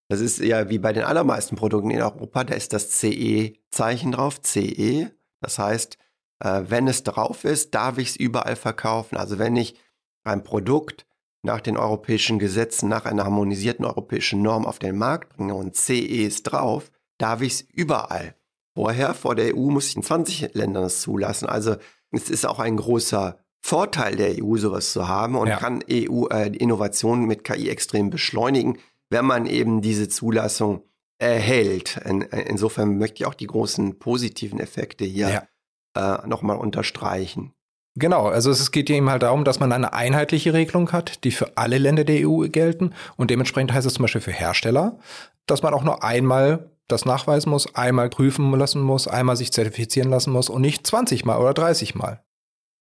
das 0.10 0.22
ist 0.22 0.40
ja 0.40 0.70
wie 0.70 0.80
bei 0.80 0.92
den 0.92 1.04
allermeisten 1.04 1.56
Produkten 1.56 1.92
in 1.92 2.02
Europa, 2.02 2.44
da 2.44 2.56
ist 2.56 2.74
das 2.74 2.90
CE-Zeichen 2.92 4.12
drauf, 4.12 4.42
CE. 4.42 5.12
Das 5.40 5.60
heißt, 5.60 5.98
äh, 6.40 6.64
wenn 6.68 6.88
es 6.88 7.04
drauf 7.04 7.44
ist, 7.44 7.76
darf 7.76 8.00
ich 8.00 8.10
es 8.10 8.16
überall 8.16 8.56
verkaufen. 8.56 9.18
Also 9.18 9.38
wenn 9.38 9.56
ich 9.56 9.76
ein 10.24 10.44
Produkt 10.44 11.06
nach 11.44 11.62
den 11.62 11.78
europäischen 11.78 12.40
Gesetzen, 12.40 12.90
nach 12.90 13.06
einer 13.06 13.24
harmonisierten 13.24 13.86
europäischen 13.86 14.42
Norm 14.42 14.66
auf 14.66 14.80
den 14.80 14.98
Markt 14.98 15.38
bringe 15.38 15.54
und 15.54 15.76
CE 15.76 16.26
ist 16.26 16.44
drauf, 16.44 16.92
darf 17.20 17.42
ich 17.42 17.54
es 17.54 17.62
überall. 17.62 18.36
Vorher, 18.76 19.14
vor 19.14 19.36
der 19.36 19.56
EU, 19.56 19.70
muss 19.70 19.90
ich 19.90 19.96
in 19.96 20.04
20 20.04 20.56
Ländern 20.56 20.86
es 20.86 21.02
zulassen. 21.02 21.48
Also 21.48 21.76
es 22.12 22.30
ist 22.30 22.46
auch 22.46 22.60
ein 22.60 22.78
großer 22.78 23.38
Vorteil 23.62 24.16
der 24.16 24.44
EU, 24.44 24.58
sowas 24.58 24.92
zu 24.92 25.08
haben 25.08 25.36
und 25.36 25.50
ja. 25.50 25.58
kann 25.58 25.84
EU 25.90 26.28
äh, 26.28 26.48
Innovationen 26.48 27.26
mit 27.26 27.44
KI 27.44 27.70
extrem 27.70 28.10
beschleunigen 28.10 28.78
wenn 29.10 29.26
man 29.26 29.46
eben 29.46 29.82
diese 29.82 30.10
Zulassung 30.10 30.84
erhält. 31.20 31.98
In, 32.06 32.22
insofern 32.22 32.98
möchte 32.98 33.24
ich 33.24 33.26
auch 33.26 33.34
die 33.34 33.48
großen 33.48 34.00
positiven 34.00 34.60
Effekte 34.60 35.06
hier 35.06 35.48
ja. 35.96 36.24
äh, 36.24 36.28
nochmal 36.28 36.58
unterstreichen. 36.58 37.54
Genau, 37.96 38.28
also 38.28 38.52
es 38.52 38.72
geht 38.72 38.90
eben 38.90 39.10
halt 39.10 39.24
darum, 39.24 39.44
dass 39.44 39.60
man 39.60 39.72
eine 39.72 39.94
einheitliche 39.94 40.54
Regelung 40.54 40.92
hat, 40.92 41.24
die 41.24 41.32
für 41.32 41.58
alle 41.58 41.78
Länder 41.78 42.06
der 42.06 42.28
EU 42.28 42.48
gelten. 42.48 42.94
Und 43.18 43.30
dementsprechend 43.30 43.74
heißt 43.74 43.86
es 43.86 43.96
zum 43.96 44.04
Beispiel 44.04 44.22
für 44.22 44.32
Hersteller, 44.32 45.00
dass 45.48 45.64
man 45.64 45.74
auch 45.74 45.84
nur 45.84 46.04
einmal 46.04 46.72
das 46.88 47.06
nachweisen 47.06 47.50
muss, 47.50 47.76
einmal 47.76 48.10
prüfen 48.10 48.52
lassen 48.52 48.82
muss, 48.82 49.08
einmal 49.08 49.36
sich 49.36 49.52
zertifizieren 49.52 50.10
lassen 50.10 50.32
muss 50.32 50.50
und 50.50 50.62
nicht 50.62 50.88
20 50.88 51.26
Mal 51.26 51.40
oder 51.40 51.54
30 51.54 51.96
Mal. 51.96 52.24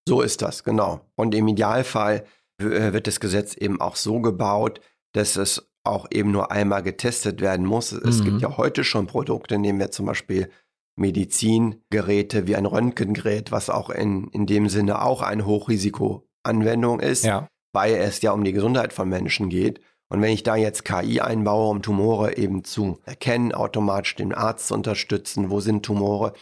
So 0.08 0.22
ist 0.22 0.40
das, 0.40 0.64
genau. 0.64 1.00
Und 1.16 1.34
im 1.34 1.48
Idealfall 1.48 2.24
wird 2.58 3.06
das 3.06 3.20
Gesetz 3.20 3.54
eben 3.54 3.80
auch 3.80 3.96
so 3.96 4.20
gebaut, 4.20 4.80
dass 5.12 5.36
es 5.36 5.70
auch 5.88 6.06
eben 6.10 6.30
nur 6.30 6.52
einmal 6.52 6.82
getestet 6.82 7.40
werden 7.40 7.66
muss. 7.66 7.92
Es 7.92 8.20
mhm. 8.20 8.24
gibt 8.24 8.42
ja 8.42 8.56
heute 8.56 8.84
schon 8.84 9.06
Produkte, 9.06 9.58
nehmen 9.58 9.78
wir 9.78 9.90
zum 9.90 10.06
Beispiel 10.06 10.50
Medizingeräte 10.96 12.46
wie 12.46 12.56
ein 12.56 12.66
Röntgengerät, 12.66 13.52
was 13.52 13.70
auch 13.70 13.90
in, 13.90 14.28
in 14.28 14.46
dem 14.46 14.68
Sinne 14.68 15.02
auch 15.02 15.22
eine 15.22 15.46
Hochrisikoanwendung 15.46 17.00
ist, 17.00 17.24
ja. 17.24 17.48
weil 17.72 17.94
es 17.94 18.20
ja 18.20 18.32
um 18.32 18.44
die 18.44 18.52
Gesundheit 18.52 18.92
von 18.92 19.08
Menschen 19.08 19.48
geht. 19.48 19.80
Und 20.10 20.22
wenn 20.22 20.32
ich 20.32 20.42
da 20.42 20.56
jetzt 20.56 20.84
KI 20.84 21.20
einbaue, 21.20 21.70
um 21.70 21.82
Tumore 21.82 22.36
eben 22.36 22.64
zu 22.64 22.98
erkennen, 23.04 23.52
automatisch 23.52 24.16
den 24.16 24.32
Arzt 24.32 24.68
zu 24.68 24.74
unterstützen, 24.74 25.50
wo 25.50 25.60
sind 25.60 25.84
Tumore, 25.84 26.32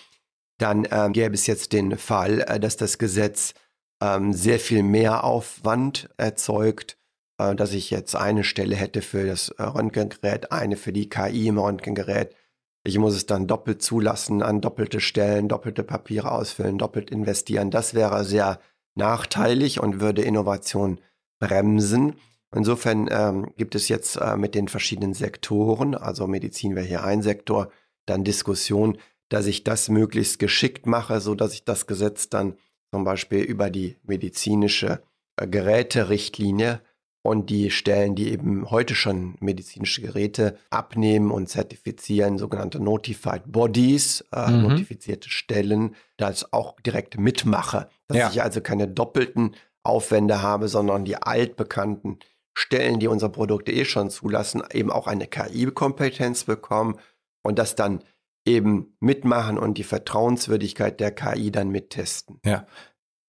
dann 0.59 0.87
ähm, 0.91 1.13
gäbe 1.13 1.35
es 1.35 1.47
jetzt 1.47 1.73
den 1.73 1.99
Fall, 1.99 2.41
äh, 2.47 2.61
dass 2.61 2.77
das 2.77 2.99
Gesetz 2.99 3.55
ähm, 4.03 4.33
sehr 4.33 4.59
viel 4.59 4.83
mehr 4.83 5.25
Aufwand 5.25 6.09
erzeugt 6.17 6.96
dass 7.39 7.73
ich 7.73 7.91
jetzt 7.91 8.17
eine 8.17 8.45
Stelle 8.45 8.77
hätte 8.77 9.03
für 9.03 9.27
das 9.27 9.51
äh, 9.51 9.63
Röntgengerät, 9.63 10.53
eine 10.53 10.77
für 10.77 10.93
die 10.93 11.09
KI 11.09 11.49
im 11.49 11.59
Röntgengerät. 11.59 12.35
Ich 12.85 12.99
muss 12.99 13.15
es 13.15 13.27
dann 13.27 13.47
doppelt 13.47 13.83
zulassen, 13.83 14.43
an 14.43 14.61
doppelte 14.61 15.01
Stellen, 15.01 15.49
doppelte 15.49 15.83
Papiere 15.83 16.31
ausfüllen, 16.31 16.79
doppelt 16.79 17.11
investieren. 17.11 17.71
Das 17.71 17.95
wäre 17.95 18.25
sehr 18.25 18.61
nachteilig 18.95 19.81
und 19.81 20.01
würde 20.01 20.23
Innovation 20.23 21.01
bremsen. 21.39 22.15
Insofern 22.55 23.09
ähm, 23.11 23.53
gibt 23.57 23.75
es 23.75 23.89
jetzt 23.89 24.17
äh, 24.17 24.37
mit 24.37 24.55
den 24.55 24.69
verschiedenen 24.69 25.15
Sektoren, 25.15 25.95
also 25.95 26.27
Medizin 26.27 26.75
wäre 26.75 26.87
hier 26.87 27.05
ein 27.05 27.23
Sektor, 27.23 27.71
dann 28.07 28.25
Diskussion, 28.25 28.99
dass 29.29 29.47
ich 29.47 29.65
das 29.65 29.89
möglichst 29.89 30.39
geschickt 30.39 30.87
mache, 30.87 31.21
so 31.21 31.35
dass 31.35 31.53
ich 31.53 31.65
das 31.65 31.87
Gesetz 31.87 32.29
dann 32.29 32.57
zum 32.93 33.05
Beispiel 33.05 33.41
über 33.41 33.69
die 33.69 33.97
medizinische 34.05 35.03
äh, 35.37 35.47
Geräterichtlinie 35.47 36.81
und 37.27 37.51
die 37.51 37.71
Stellen, 37.71 38.15
die 38.15 38.31
eben 38.31 38.71
heute 38.71 38.95
schon 38.95 39.37
medizinische 39.41 40.01
Geräte 40.01 40.57
abnehmen 40.71 41.31
und 41.31 41.49
zertifizieren, 41.49 42.39
sogenannte 42.39 42.81
Notified 42.81 43.43
Bodies, 43.47 44.25
äh, 44.33 44.51
mhm. 44.51 44.63
notifizierte 44.63 45.29
Stellen, 45.29 45.95
das 46.17 46.53
auch 46.53 46.81
direkt 46.81 47.19
mitmache. 47.19 47.89
Dass 48.09 48.17
ja. 48.17 48.31
ich 48.31 48.43
also 48.43 48.61
keine 48.61 48.89
doppelten 48.89 49.57
Aufwände 49.83 50.41
habe, 50.43 50.69
sondern 50.69 51.05
die 51.05 51.17
altbekannten 51.17 52.19
Stellen, 52.55 53.01
die 53.01 53.09
unsere 53.09 53.31
Produkte 53.31 53.73
eh 53.73 53.85
schon 53.85 54.09
zulassen, 54.09 54.63
eben 54.73 54.91
auch 54.91 55.07
eine 55.07 55.27
KI-Kompetenz 55.27 56.45
bekommen 56.45 56.97
und 57.43 57.59
das 57.59 57.75
dann 57.75 58.03
eben 58.47 58.97
mitmachen 59.01 59.59
und 59.59 59.77
die 59.77 59.85
Vertrauenswürdigkeit 59.85 61.01
der 61.01 61.11
KI 61.11 61.51
dann 61.51 61.71
mittesten. 61.71 62.41
Ja, 62.45 62.67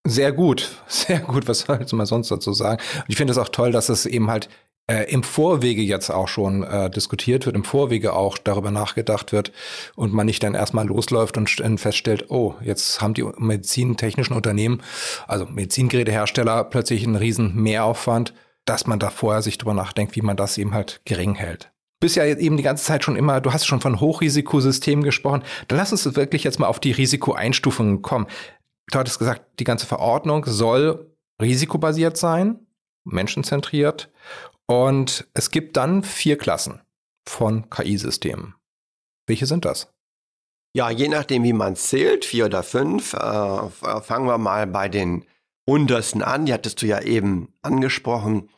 sehr 0.07 0.31
gut, 0.31 0.69
sehr 0.87 1.19
gut. 1.19 1.47
Was 1.47 1.59
soll 1.59 1.85
man 1.91 2.05
sonst 2.05 2.31
dazu 2.31 2.53
sagen? 2.53 2.81
Und 2.95 3.05
ich 3.09 3.17
finde 3.17 3.31
es 3.31 3.37
auch 3.37 3.49
toll, 3.49 3.71
dass 3.71 3.89
es 3.89 4.05
eben 4.05 4.29
halt 4.29 4.49
äh, 4.89 5.11
im 5.11 5.23
Vorwege 5.23 5.81
jetzt 5.81 6.09
auch 6.09 6.27
schon 6.27 6.63
äh, 6.63 6.89
diskutiert 6.89 7.45
wird, 7.45 7.55
im 7.55 7.65
Vorwege 7.65 8.13
auch 8.13 8.37
darüber 8.37 8.71
nachgedacht 8.71 9.33
wird 9.33 9.51
und 9.95 10.13
man 10.13 10.25
nicht 10.25 10.41
dann 10.43 10.53
erstmal 10.53 10.87
losläuft 10.87 11.37
und 11.37 11.79
feststellt, 11.79 12.25
oh, 12.29 12.55
jetzt 12.61 13.01
haben 13.01 13.13
die 13.13 13.25
medizintechnischen 13.37 14.35
Unternehmen, 14.35 14.81
also 15.27 15.45
Medizingerätehersteller 15.45 16.63
plötzlich 16.63 17.03
einen 17.03 17.17
riesen 17.17 17.55
Mehraufwand, 17.55 18.33
dass 18.65 18.87
man 18.87 18.99
da 18.99 19.09
vorher 19.09 19.41
sich 19.41 19.57
drüber 19.57 19.73
nachdenkt, 19.73 20.15
wie 20.15 20.21
man 20.21 20.37
das 20.37 20.57
eben 20.57 20.73
halt 20.73 21.01
gering 21.05 21.35
hält 21.35 21.71
bist 21.99 22.15
ja 22.15 22.25
jetzt 22.25 22.41
eben 22.41 22.57
die 22.57 22.63
ganze 22.63 22.85
Zeit 22.85 23.03
schon 23.03 23.15
immer, 23.15 23.41
du 23.41 23.53
hast 23.53 23.65
schon 23.65 23.81
von 23.81 23.99
Hochrisikosystemen 23.99 25.03
gesprochen. 25.03 25.43
Dann 25.67 25.79
lass 25.79 25.91
uns 25.91 26.15
wirklich 26.15 26.43
jetzt 26.43 26.59
mal 26.59 26.67
auf 26.67 26.79
die 26.79 26.91
Risikoeinstufungen 26.91 28.01
kommen 28.01 28.27
du 28.91 28.99
hattest 28.99 29.19
gesagt, 29.19 29.59
die 29.59 29.63
ganze 29.63 29.85
Verordnung 29.85 30.45
soll 30.45 31.15
risikobasiert 31.41 32.17
sein, 32.17 32.67
menschenzentriert. 33.03 34.11
Und 34.65 35.27
es 35.33 35.51
gibt 35.51 35.77
dann 35.77 36.03
vier 36.03 36.37
Klassen 36.37 36.81
von 37.27 37.69
KI-Systemen. 37.69 38.55
Welche 39.27 39.45
sind 39.45 39.65
das? 39.65 39.93
Ja, 40.73 40.89
je 40.89 41.07
nachdem, 41.07 41.43
wie 41.43 41.53
man 41.53 41.75
zählt, 41.75 42.25
vier 42.25 42.45
oder 42.45 42.63
fünf. 42.63 43.13
Äh, 43.13 43.69
fangen 44.01 44.27
wir 44.27 44.37
mal 44.37 44.67
bei 44.67 44.89
den 44.89 45.25
untersten 45.65 46.21
an. 46.21 46.45
Die 46.45 46.53
hattest 46.53 46.81
du 46.81 46.85
ja 46.85 47.01
eben 47.01 47.53
angesprochen. 47.61 48.49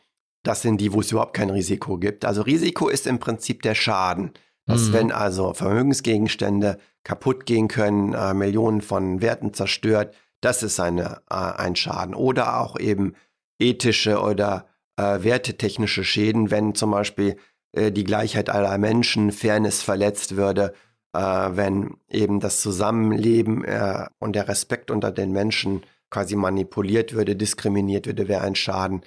Das 0.42 0.62
sind 0.62 0.80
die, 0.80 0.92
wo 0.92 1.00
es 1.00 1.12
überhaupt 1.12 1.34
kein 1.34 1.50
Risiko 1.50 1.98
gibt. 1.98 2.24
Also 2.24 2.42
Risiko 2.42 2.88
ist 2.88 3.06
im 3.06 3.18
Prinzip 3.18 3.62
der 3.62 3.74
Schaden. 3.74 4.32
Dass 4.70 4.88
mhm. 4.88 4.92
wenn 4.92 5.12
also 5.12 5.52
Vermögensgegenstände 5.52 6.78
kaputt 7.04 7.44
gehen 7.44 7.68
können, 7.68 8.14
äh, 8.14 8.34
Millionen 8.34 8.80
von 8.80 9.20
Werten 9.20 9.52
zerstört, 9.52 10.14
Das 10.40 10.62
ist 10.62 10.80
eine, 10.80 11.20
äh, 11.28 11.34
ein 11.34 11.76
Schaden. 11.76 12.14
Oder 12.14 12.60
auch 12.60 12.78
eben 12.78 13.14
ethische 13.58 14.20
oder 14.20 14.66
äh, 14.96 15.22
wertetechnische 15.22 16.02
Schäden, 16.02 16.50
wenn 16.50 16.74
zum 16.74 16.92
Beispiel 16.92 17.36
äh, 17.72 17.92
die 17.92 18.04
Gleichheit 18.04 18.48
aller 18.48 18.78
Menschen, 18.78 19.32
Fairness 19.32 19.82
verletzt 19.82 20.36
würde, 20.36 20.72
äh, 21.12 21.20
wenn 21.20 21.96
eben 22.08 22.40
das 22.40 22.60
Zusammenleben 22.60 23.64
äh, 23.64 24.06
und 24.18 24.34
der 24.34 24.48
Respekt 24.48 24.90
unter 24.90 25.10
den 25.10 25.32
Menschen 25.32 25.82
quasi 26.10 26.36
manipuliert 26.36 27.12
würde, 27.12 27.36
diskriminiert 27.36 28.06
würde, 28.06 28.28
wäre 28.28 28.42
ein 28.42 28.54
Schaden. 28.56 29.02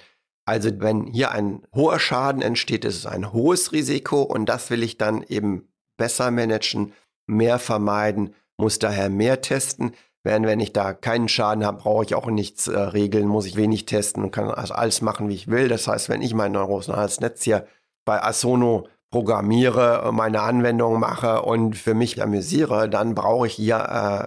Also 0.46 0.70
wenn 0.80 1.06
hier 1.06 1.30
ein 1.30 1.62
hoher 1.74 1.98
Schaden 1.98 2.42
entsteht, 2.42 2.84
ist 2.84 2.96
es 2.96 3.06
ein 3.06 3.32
hohes 3.32 3.72
Risiko 3.72 4.22
und 4.22 4.46
das 4.46 4.68
will 4.70 4.82
ich 4.82 4.98
dann 4.98 5.22
eben 5.22 5.68
besser 5.96 6.30
managen, 6.30 6.92
mehr 7.26 7.58
vermeiden, 7.58 8.34
muss 8.56 8.78
daher 8.78 9.08
mehr 9.08 9.40
testen. 9.40 9.92
Während 10.22 10.46
wenn 10.46 10.60
ich 10.60 10.72
da 10.72 10.94
keinen 10.94 11.28
Schaden 11.28 11.64
habe, 11.64 11.78
brauche 11.78 12.04
ich 12.04 12.14
auch 12.14 12.26
nichts 12.26 12.66
äh, 12.66 12.78
regeln, 12.78 13.26
muss 13.26 13.46
ich 13.46 13.56
wenig 13.56 13.84
testen 13.84 14.22
und 14.22 14.30
kann 14.30 14.50
also 14.50 14.74
alles 14.74 15.02
machen, 15.02 15.28
wie 15.28 15.34
ich 15.34 15.48
will. 15.48 15.68
Das 15.68 15.86
heißt, 15.86 16.08
wenn 16.08 16.22
ich 16.22 16.34
mein 16.34 16.52
neuronales 16.52 17.20
Netz 17.20 17.42
hier 17.42 17.66
bei 18.06 18.22
Asono 18.22 18.88
programmiere, 19.10 20.10
meine 20.12 20.40
Anwendungen 20.40 20.98
mache 20.98 21.42
und 21.42 21.76
für 21.76 21.94
mich 21.94 22.22
amüsiere, 22.22 22.88
dann 22.88 23.14
brauche 23.14 23.46
ich 23.46 23.52
hier 23.54 23.76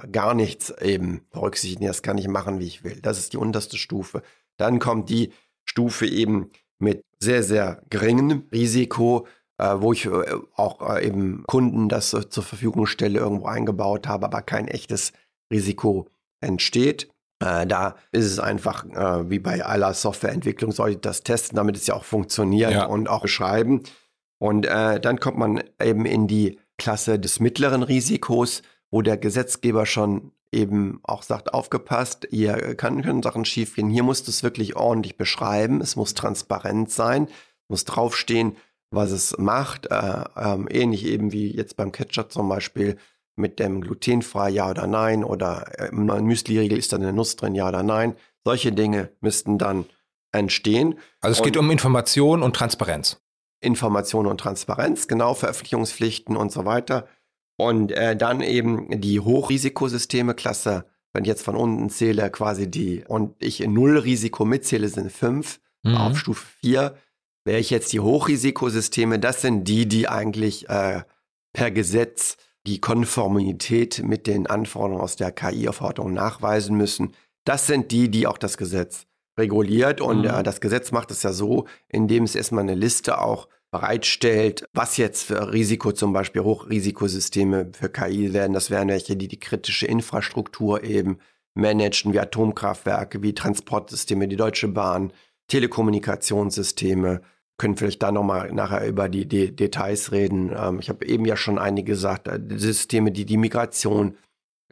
äh, 0.04 0.08
gar 0.08 0.34
nichts 0.34 0.70
eben 0.82 1.26
berücksichtigen. 1.32 1.88
Das 1.88 2.04
kann 2.04 2.18
ich 2.18 2.28
machen, 2.28 2.60
wie 2.60 2.68
ich 2.68 2.84
will. 2.84 3.00
Das 3.02 3.18
ist 3.18 3.34
die 3.34 3.38
unterste 3.38 3.78
Stufe. 3.78 4.22
Dann 4.56 4.80
kommt 4.80 5.10
die 5.10 5.34
Stufe 5.70 6.06
eben 6.06 6.50
mit 6.80 7.04
sehr, 7.20 7.44
sehr 7.44 7.82
geringem 7.90 8.44
Risiko, 8.52 9.28
äh, 9.60 9.76
wo 9.78 9.94
ich 9.94 10.06
äh, 10.06 10.36
auch 10.56 10.96
äh, 10.96 11.06
eben 11.06 11.44
Kunden 11.48 11.90
das 11.90 12.12
zur 12.12 12.44
Verfügung 12.44 12.86
stelle, 12.86 13.20
irgendwo 13.20 13.48
eingebaut 13.48 14.08
habe, 14.08 14.26
aber 14.26 14.42
kein 14.42 14.68
echtes 14.68 15.14
Risiko 15.52 16.08
entsteht. 16.42 17.10
Da 17.40 17.98
ist 18.12 18.26
es 18.26 18.40
einfach 18.40 18.84
wie 19.30 19.38
bei 19.38 19.64
aller 19.64 19.94
Softwareentwicklung, 19.94 20.72
soll 20.72 20.90
ich 20.90 21.02
das 21.02 21.22
testen, 21.22 21.56
damit 21.56 21.78
es 21.78 21.86
ja 21.86 21.94
auch 21.94 22.04
funktioniert 22.04 22.72
ja. 22.72 22.86
und 22.88 23.08
auch 23.08 23.22
beschreiben. 23.22 23.84
Und 24.40 24.64
dann 24.66 25.20
kommt 25.20 25.38
man 25.38 25.64
eben 25.80 26.08
in 26.08 26.28
die 26.28 26.60
Klasse 26.80 27.20
des 27.20 27.40
mittleren 27.40 27.84
Risikos, 27.84 28.64
wo 28.90 29.04
der 29.04 29.18
Gesetzgeber 29.18 29.86
schon 29.86 30.32
eben 30.52 31.00
auch 31.04 31.24
sagt, 31.24 31.54
aufgepasst, 31.54 32.28
hier 32.30 32.76
kann, 32.76 33.02
können 33.04 33.24
Sachen 33.24 33.46
schiefgehen. 33.46 33.90
Hier 33.90 34.04
muss 34.04 34.28
es 34.28 34.44
wirklich 34.44 34.76
ordentlich 34.76 35.18
beschreiben. 35.18 35.82
Es 35.82 35.96
muss 35.96 36.14
transparent 36.14 36.92
sein, 36.92 37.28
muss 37.68 37.86
draufstehen, 37.86 38.56
was 38.92 39.12
es 39.12 39.38
macht. 39.38 39.88
Äh, 39.88 40.24
ähm, 40.36 40.68
ähnlich 40.70 41.06
eben 41.06 41.32
wie 41.32 41.56
jetzt 41.56 41.76
beim 41.76 41.92
Ketchup 41.92 42.32
zum 42.32 42.50
Beispiel 42.50 42.98
mit 43.36 43.60
dem 43.60 43.82
glutenfrei, 43.82 44.50
ja 44.50 44.70
oder 44.70 44.88
nein, 44.88 45.24
oder 45.24 45.80
äh, 45.80 45.90
im 45.90 46.06
Müsli-Riegel 46.06 46.78
ist 46.78 46.92
da 46.92 46.98
eine 46.98 47.14
Nuss 47.14 47.36
drin, 47.36 47.54
ja 47.54 47.68
oder 47.68 47.84
nein. 47.84 48.16
Solche 48.44 48.72
Dinge 48.72 49.12
müssten 49.22 49.58
dann 49.58 49.86
entstehen. 50.32 51.00
Also 51.22 51.34
es 51.34 51.40
und 51.40 51.46
geht 51.46 51.58
um 51.58 51.70
Information 51.70 52.42
und 52.42 52.56
Transparenz. 52.56 53.22
Information 53.60 54.28
und 54.28 54.40
Transparenz, 54.40 55.08
genau, 55.08 55.34
Veröffentlichungspflichten 55.34 56.38
und 56.38 56.52
so 56.52 56.66
weiter. 56.66 57.08
Und 57.58 57.92
äh, 57.92 58.16
dann 58.16 58.42
eben 58.42 59.02
die 59.02 59.20
Hochrisikosysteme, 59.20 60.36
Klasse, 60.36 60.86
wenn 61.12 61.24
ich 61.24 61.28
jetzt 61.28 61.44
von 61.44 61.56
unten 61.56 61.90
zähle, 61.90 62.30
quasi 62.30 62.70
die, 62.70 63.04
und 63.08 63.36
ich 63.40 63.62
in 63.62 63.74
Nullrisiko 63.74 64.46
mitzähle, 64.46 64.88
sind 64.88 65.12
fünf, 65.12 65.60
mhm. 65.84 65.96
auf 65.96 66.18
Stufe 66.18 66.46
vier. 66.62 66.96
Wäre 67.44 67.60
ich 67.60 67.70
jetzt 67.70 67.94
die 67.94 68.00
Hochrisikosysteme, 68.00 69.20
das 69.20 69.42
sind 69.42 69.68
die, 69.68 69.88
die 69.88 70.08
eigentlich 70.08 70.70
äh, 70.70 71.02
per 71.54 71.72
Gesetz 71.72 72.38
die 72.68 72.80
Konformität 72.80 74.04
mit 74.04 74.28
den 74.28 74.46
Anforderungen 74.46 75.02
aus 75.02 75.16
der 75.16 75.32
KI-Verordnung 75.32 76.14
nachweisen 76.14 76.76
müssen. 76.76 77.14
Das 77.46 77.66
sind 77.66 77.92
die, 77.92 78.12
die 78.12 78.28
auch 78.28 78.38
das 78.38 78.58
Gesetz 78.58 79.08
reguliert. 79.38 80.02
Und 80.02 80.20
mhm. 80.20 80.26
äh, 80.26 80.44
das 80.44 80.62
Gesetz 80.62 80.92
macht 80.92 81.10
es 81.12 81.24
ja 81.24 81.32
so, 81.32 81.66
indem 81.88 82.26
es 82.26 82.36
erstmal 82.36 82.64
eine 82.64 82.76
Liste 82.76 83.20
auch 83.22 83.48
bereitstellt, 83.72 84.66
was 84.74 84.98
jetzt 84.98 85.24
für 85.24 85.52
Risiko, 85.52 85.92
zum 85.92 86.14
Beispiel 86.14 86.44
Hochrisikosysteme 86.44 87.72
für 87.74 87.90
KI 87.90 88.34
werden. 88.34 88.54
Das 88.54 88.70
wären 88.70 88.88
welche, 88.88 89.16
die 89.18 89.28
die 89.28 89.40
kritische 89.40 89.88
Infrastruktur 89.88 90.84
eben 90.84 91.20
managen, 91.54 92.14
wie 92.14 92.20
Atomkraftwerke, 92.20 93.22
wie 93.24 93.34
Transportsysteme, 93.34 94.28
die 94.28 94.38
Deutsche 94.38 94.70
Bahn, 94.70 95.12
Telekommunikationssysteme. 95.48 97.22
Können 97.58 97.76
vielleicht 97.76 98.04
da 98.04 98.12
nochmal 98.12 98.52
nachher 98.54 98.88
über 98.88 99.10
die, 99.10 99.28
die 99.28 99.56
Details 99.56 100.12
reden. 100.12 100.54
Ähm, 100.56 100.80
ich 100.80 100.90
habe 100.90 101.06
eben 101.06 101.26
ja 101.26 101.36
schon 101.36 101.58
einige 101.58 101.92
gesagt, 101.92 102.28
äh, 102.28 102.40
Systeme, 102.56 103.12
die 103.12 103.26
die 103.26 103.38
Migration, 103.38 104.16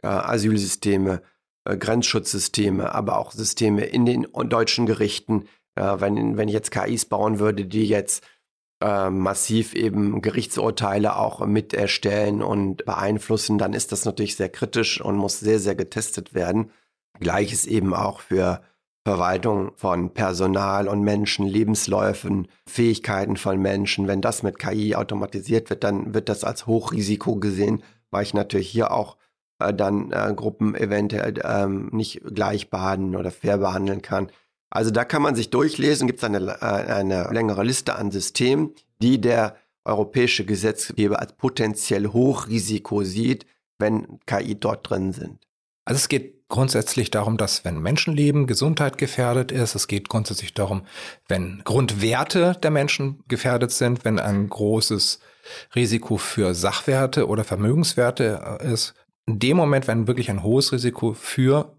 äh, 0.02 0.06
Asylsysteme, 0.06 1.22
äh, 1.64 1.76
Grenzschutzsysteme, 1.76 2.94
aber 2.94 3.18
auch 3.18 3.32
Systeme 3.32 3.84
in 3.84 4.06
den 4.06 4.26
deutschen 4.44 4.86
Gerichten. 4.86 5.48
Äh, 5.74 6.00
wenn, 6.00 6.36
wenn 6.36 6.48
ich 6.48 6.54
jetzt 6.54 6.70
KIs 6.70 7.06
bauen 7.06 7.40
würde, 7.40 7.66
die 7.66 7.86
jetzt 7.86 8.24
äh, 8.80 9.10
massiv 9.10 9.74
eben 9.74 10.20
Gerichtsurteile 10.20 11.16
auch 11.16 11.44
mit 11.46 11.72
erstellen 11.74 12.42
und 12.42 12.84
beeinflussen, 12.84 13.58
dann 13.58 13.72
ist 13.72 13.92
das 13.92 14.04
natürlich 14.04 14.36
sehr 14.36 14.48
kritisch 14.48 15.00
und 15.00 15.16
muss 15.16 15.40
sehr, 15.40 15.58
sehr 15.58 15.74
getestet 15.74 16.34
werden. 16.34 16.70
Gleiches 17.18 17.66
eben 17.66 17.94
auch 17.94 18.20
für 18.20 18.62
Verwaltung 19.06 19.70
von 19.76 20.12
Personal 20.12 20.88
und 20.88 21.02
Menschen, 21.02 21.46
Lebensläufen, 21.46 22.48
Fähigkeiten 22.66 23.36
von 23.36 23.62
Menschen. 23.62 24.08
Wenn 24.08 24.20
das 24.20 24.42
mit 24.42 24.58
KI 24.58 24.96
automatisiert 24.96 25.70
wird, 25.70 25.84
dann 25.84 26.12
wird 26.12 26.28
das 26.28 26.42
als 26.42 26.66
Hochrisiko 26.66 27.36
gesehen, 27.36 27.84
weil 28.10 28.24
ich 28.24 28.34
natürlich 28.34 28.68
hier 28.68 28.90
auch 28.90 29.16
äh, 29.60 29.72
dann 29.72 30.10
äh, 30.10 30.34
Gruppen 30.34 30.74
eventuell 30.74 31.34
ähm, 31.44 31.88
nicht 31.92 32.20
gleich 32.24 32.68
behandeln 32.68 33.16
oder 33.16 33.30
fair 33.30 33.58
behandeln 33.58 34.02
kann. 34.02 34.30
Also 34.70 34.90
da 34.90 35.04
kann 35.04 35.22
man 35.22 35.34
sich 35.34 35.50
durchlesen, 35.50 36.06
gibt 36.06 36.18
es 36.18 36.24
eine, 36.24 36.38
äh, 36.38 36.92
eine 36.92 37.28
längere 37.32 37.64
Liste 37.64 37.96
an 37.96 38.10
Systemen, 38.10 38.74
die 39.00 39.20
der 39.20 39.56
europäische 39.84 40.44
Gesetzgeber 40.44 41.20
als 41.20 41.34
potenziell 41.34 42.08
Hochrisiko 42.08 43.04
sieht, 43.04 43.46
wenn 43.78 44.18
KI 44.26 44.58
dort 44.58 44.90
drin 44.90 45.12
sind. 45.12 45.46
Also 45.84 45.98
es 45.98 46.08
geht 46.08 46.48
grundsätzlich 46.48 47.10
darum, 47.10 47.36
dass 47.36 47.64
wenn 47.64 47.80
Menschenleben, 47.80 48.46
Gesundheit 48.46 48.98
gefährdet 48.98 49.52
ist, 49.52 49.74
es 49.74 49.86
geht 49.86 50.08
grundsätzlich 50.08 50.54
darum, 50.54 50.82
wenn 51.28 51.62
Grundwerte 51.64 52.56
der 52.60 52.70
Menschen 52.70 53.22
gefährdet 53.28 53.70
sind, 53.70 54.04
wenn 54.04 54.18
ein 54.18 54.48
großes 54.48 55.20
Risiko 55.74 56.16
für 56.16 56.54
Sachwerte 56.54 57.28
oder 57.28 57.44
Vermögenswerte 57.44 58.58
äh, 58.60 58.72
ist. 58.72 58.94
In 59.26 59.38
dem 59.38 59.56
Moment, 59.56 59.86
wenn 59.86 60.06
wirklich 60.06 60.30
ein 60.30 60.42
hohes 60.42 60.72
Risiko 60.72 61.14
für 61.14 61.76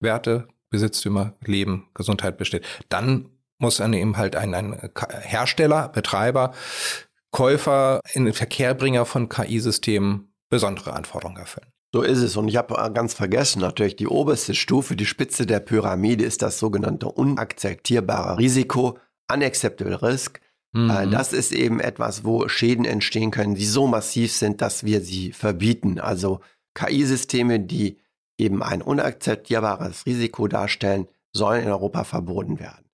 Werte, 0.00 0.48
Besitztümer, 0.70 1.34
Leben, 1.44 1.88
Gesundheit 1.94 2.36
besteht, 2.38 2.64
dann 2.88 3.30
muss 3.58 3.78
dann 3.78 3.92
eben 3.92 4.16
halt 4.16 4.36
ein, 4.36 4.54
ein 4.54 4.90
Hersteller, 5.20 5.88
Betreiber, 5.88 6.52
Käufer 7.30 8.00
in 8.12 8.24
den 8.24 8.34
Verkehrbringer 8.34 9.04
von 9.04 9.28
KI-Systemen 9.28 10.32
besondere 10.48 10.94
Anforderungen 10.94 11.38
erfüllen. 11.38 11.68
So 11.92 12.02
ist 12.02 12.18
es. 12.18 12.36
Und 12.36 12.48
ich 12.48 12.56
habe 12.56 12.74
ganz 12.92 13.14
vergessen, 13.14 13.60
natürlich 13.60 13.96
die 13.96 14.08
oberste 14.08 14.54
Stufe, 14.54 14.94
die 14.94 15.06
Spitze 15.06 15.46
der 15.46 15.60
Pyramide 15.60 16.24
ist 16.24 16.42
das 16.42 16.58
sogenannte 16.58 17.08
unakzeptierbare 17.08 18.38
Risiko, 18.38 18.98
unacceptable 19.32 20.02
risk. 20.02 20.40
Mhm. 20.72 20.90
Äh, 20.90 21.08
das 21.08 21.32
ist 21.32 21.52
eben 21.52 21.80
etwas, 21.80 22.24
wo 22.24 22.46
Schäden 22.48 22.84
entstehen 22.84 23.30
können, 23.30 23.54
die 23.54 23.64
so 23.64 23.86
massiv 23.86 24.32
sind, 24.32 24.60
dass 24.60 24.84
wir 24.84 25.00
sie 25.00 25.32
verbieten. 25.32 25.98
Also 25.98 26.40
KI-Systeme, 26.74 27.60
die 27.60 27.98
eben 28.38 28.62
ein 28.62 28.80
unakzeptierbares 28.82 30.06
Risiko 30.06 30.48
darstellen, 30.48 31.08
sollen 31.32 31.64
in 31.64 31.70
Europa 31.70 32.04
verboten 32.04 32.58
werden. 32.58 32.84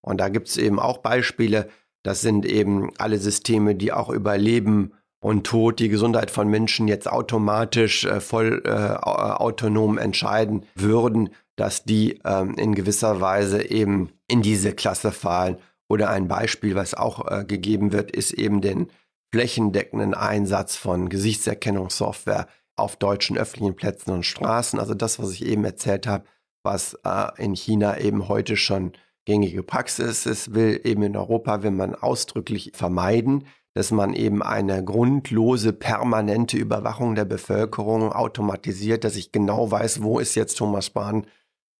Und 0.00 0.20
da 0.20 0.28
gibt 0.28 0.48
es 0.48 0.56
eben 0.56 0.80
auch 0.80 0.98
Beispiele, 0.98 1.68
das 2.02 2.20
sind 2.20 2.46
eben 2.46 2.90
alle 2.98 3.18
Systeme, 3.18 3.74
die 3.74 3.92
auch 3.92 4.10
über 4.10 4.36
Leben 4.36 4.92
und 5.20 5.44
Tod, 5.44 5.78
die 5.78 5.88
Gesundheit 5.88 6.30
von 6.32 6.48
Menschen 6.48 6.88
jetzt 6.88 7.08
automatisch 7.08 8.04
äh, 8.04 8.20
voll 8.20 8.62
äh, 8.64 8.70
autonom 8.70 9.98
entscheiden 9.98 10.66
würden, 10.74 11.30
dass 11.54 11.84
die 11.84 12.20
ähm, 12.24 12.54
in 12.56 12.74
gewisser 12.74 13.20
Weise 13.20 13.70
eben 13.70 14.10
in 14.26 14.42
diese 14.42 14.72
Klasse 14.72 15.12
fallen. 15.12 15.58
Oder 15.88 16.10
ein 16.10 16.26
Beispiel, 16.26 16.74
was 16.74 16.94
auch 16.94 17.30
äh, 17.30 17.44
gegeben 17.44 17.92
wird, 17.92 18.10
ist 18.10 18.32
eben 18.32 18.60
den 18.60 18.88
flächendeckenden 19.32 20.14
Einsatz 20.14 20.76
von 20.76 21.08
Gesichtserkennungssoftware 21.08 22.48
auf 22.76 22.96
deutschen 22.96 23.36
öffentlichen 23.36 23.76
Plätzen 23.76 24.10
und 24.10 24.24
Straßen. 24.24 24.78
Also 24.78 24.94
das, 24.94 25.18
was 25.18 25.32
ich 25.32 25.44
eben 25.44 25.64
erzählt 25.64 26.06
habe, 26.06 26.24
was 26.62 26.98
äh, 27.04 27.28
in 27.42 27.54
China 27.54 27.98
eben 27.98 28.28
heute 28.28 28.56
schon 28.56 28.92
gängige 29.24 29.62
Praxis 29.62 30.26
ist, 30.26 30.54
will 30.54 30.80
eben 30.84 31.02
in 31.02 31.16
Europa, 31.16 31.62
will 31.62 31.70
man 31.70 31.94
ausdrücklich 31.94 32.72
vermeiden, 32.74 33.46
dass 33.74 33.90
man 33.90 34.14
eben 34.14 34.42
eine 34.42 34.84
grundlose, 34.84 35.72
permanente 35.72 36.56
Überwachung 36.56 37.14
der 37.14 37.24
Bevölkerung 37.24 38.12
automatisiert, 38.12 39.04
dass 39.04 39.16
ich 39.16 39.32
genau 39.32 39.70
weiß, 39.70 40.02
wo 40.02 40.18
ist 40.18 40.34
jetzt 40.34 40.58
Thomas 40.58 40.86
Spahn 40.86 41.26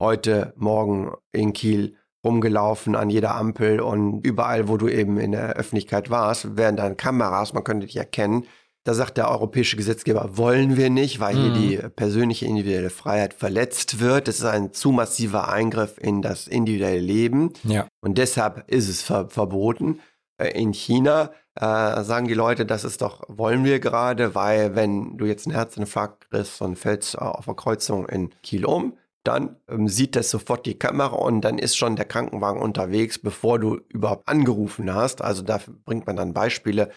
heute 0.00 0.54
Morgen 0.56 1.12
in 1.32 1.52
Kiel 1.52 1.96
rumgelaufen 2.24 2.94
an 2.94 3.10
jeder 3.10 3.34
Ampel 3.34 3.80
und 3.80 4.24
überall, 4.24 4.68
wo 4.68 4.76
du 4.76 4.88
eben 4.88 5.18
in 5.18 5.32
der 5.32 5.54
Öffentlichkeit 5.54 6.08
warst, 6.08 6.56
werden 6.56 6.76
dann 6.76 6.96
Kameras, 6.96 7.52
man 7.52 7.64
könnte 7.64 7.86
dich 7.86 7.96
erkennen. 7.96 8.46
Da 8.84 8.94
sagt 8.94 9.16
der 9.16 9.30
europäische 9.30 9.76
Gesetzgeber, 9.76 10.36
wollen 10.36 10.76
wir 10.76 10.90
nicht, 10.90 11.20
weil 11.20 11.36
hier 11.36 11.50
Mhm. 11.50 11.54
die 11.54 11.76
persönliche 11.94 12.46
individuelle 12.46 12.90
Freiheit 12.90 13.32
verletzt 13.34 14.00
wird. 14.00 14.26
Das 14.26 14.38
ist 14.40 14.44
ein 14.44 14.72
zu 14.72 14.90
massiver 14.90 15.48
Eingriff 15.48 15.98
in 15.98 16.20
das 16.20 16.48
individuelle 16.48 16.98
Leben. 17.00 17.52
Ja. 17.62 17.86
Und 18.00 18.18
deshalb 18.18 18.64
ist 18.68 18.88
es 18.88 19.02
ver 19.02 19.28
verboten. 19.28 20.00
Äh, 20.38 20.60
In 20.60 20.72
China 20.72 21.30
äh, 21.54 22.02
sagen 22.02 22.26
die 22.26 22.34
Leute, 22.34 22.66
das 22.66 22.82
ist 22.82 23.02
doch, 23.02 23.22
wollen 23.28 23.64
wir 23.64 23.78
gerade, 23.78 24.34
weil 24.34 24.74
wenn 24.74 25.16
du 25.18 25.26
jetzt 25.26 25.46
einen 25.46 25.54
Herzinfarkt 25.54 26.30
kriegst 26.30 26.60
und 26.62 26.76
fällst 26.76 27.14
äh, 27.14 27.18
auf 27.18 27.44
der 27.44 27.54
Kreuzung 27.54 28.08
in 28.08 28.30
Kiel 28.42 28.64
um, 28.64 28.96
dann 29.22 29.56
ähm, 29.68 29.86
sieht 29.86 30.16
das 30.16 30.30
sofort 30.30 30.66
die 30.66 30.78
Kamera 30.78 31.14
und 31.14 31.42
dann 31.42 31.58
ist 31.58 31.76
schon 31.76 31.94
der 31.94 32.06
Krankenwagen 32.06 32.60
unterwegs, 32.60 33.18
bevor 33.20 33.60
du 33.60 33.78
überhaupt 33.90 34.26
angerufen 34.28 34.92
hast. 34.92 35.22
Also 35.22 35.42
da 35.42 35.60
bringt 35.84 36.06
man 36.08 36.16
dann 36.16 36.32
Beispiele, 36.32 36.90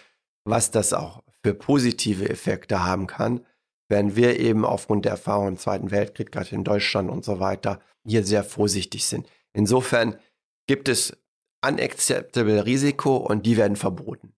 was 0.46 0.72
das 0.72 0.94
auch 0.94 1.24
für 1.44 1.54
positive 1.54 2.30
Effekte 2.30 2.84
haben 2.84 3.08
kann, 3.08 3.46
während 3.90 4.16
wir 4.16 4.40
eben 4.40 4.66
aufgrund 4.66 5.06
der 5.06 5.14
Erfahrung 5.14 5.50
im 5.50 5.58
Zweiten 5.58 5.92
Weltkrieg, 5.92 6.32
gerade 6.32 6.56
in 6.56 6.64
Deutschland 6.64 7.10
und 7.10 7.26
so 7.26 7.40
weiter, 7.40 7.80
hier 8.06 8.24
sehr 8.24 8.44
vorsichtig 8.44 9.06
sind. 9.06 9.28
Insofern 9.54 10.18
gibt 10.68 10.88
es 10.90 11.18
unacceptable 11.66 12.66
Risiko 12.66 13.18
und 13.18 13.46
die 13.46 13.58
werden 13.58 13.76
verboten. 13.76 14.34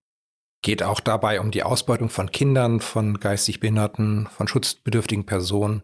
Geht 0.62 0.84
auch 0.84 1.00
dabei 1.00 1.39
um 1.39 1.52
die 1.52 1.63
Ausbeutung 1.63 2.10
von 2.10 2.32
Kindern, 2.32 2.80
von 2.80 3.20
geistig 3.20 3.60
Behinderten, 3.60 4.28
von 4.28 4.48
schutzbedürftigen 4.48 5.26
Personen. 5.26 5.84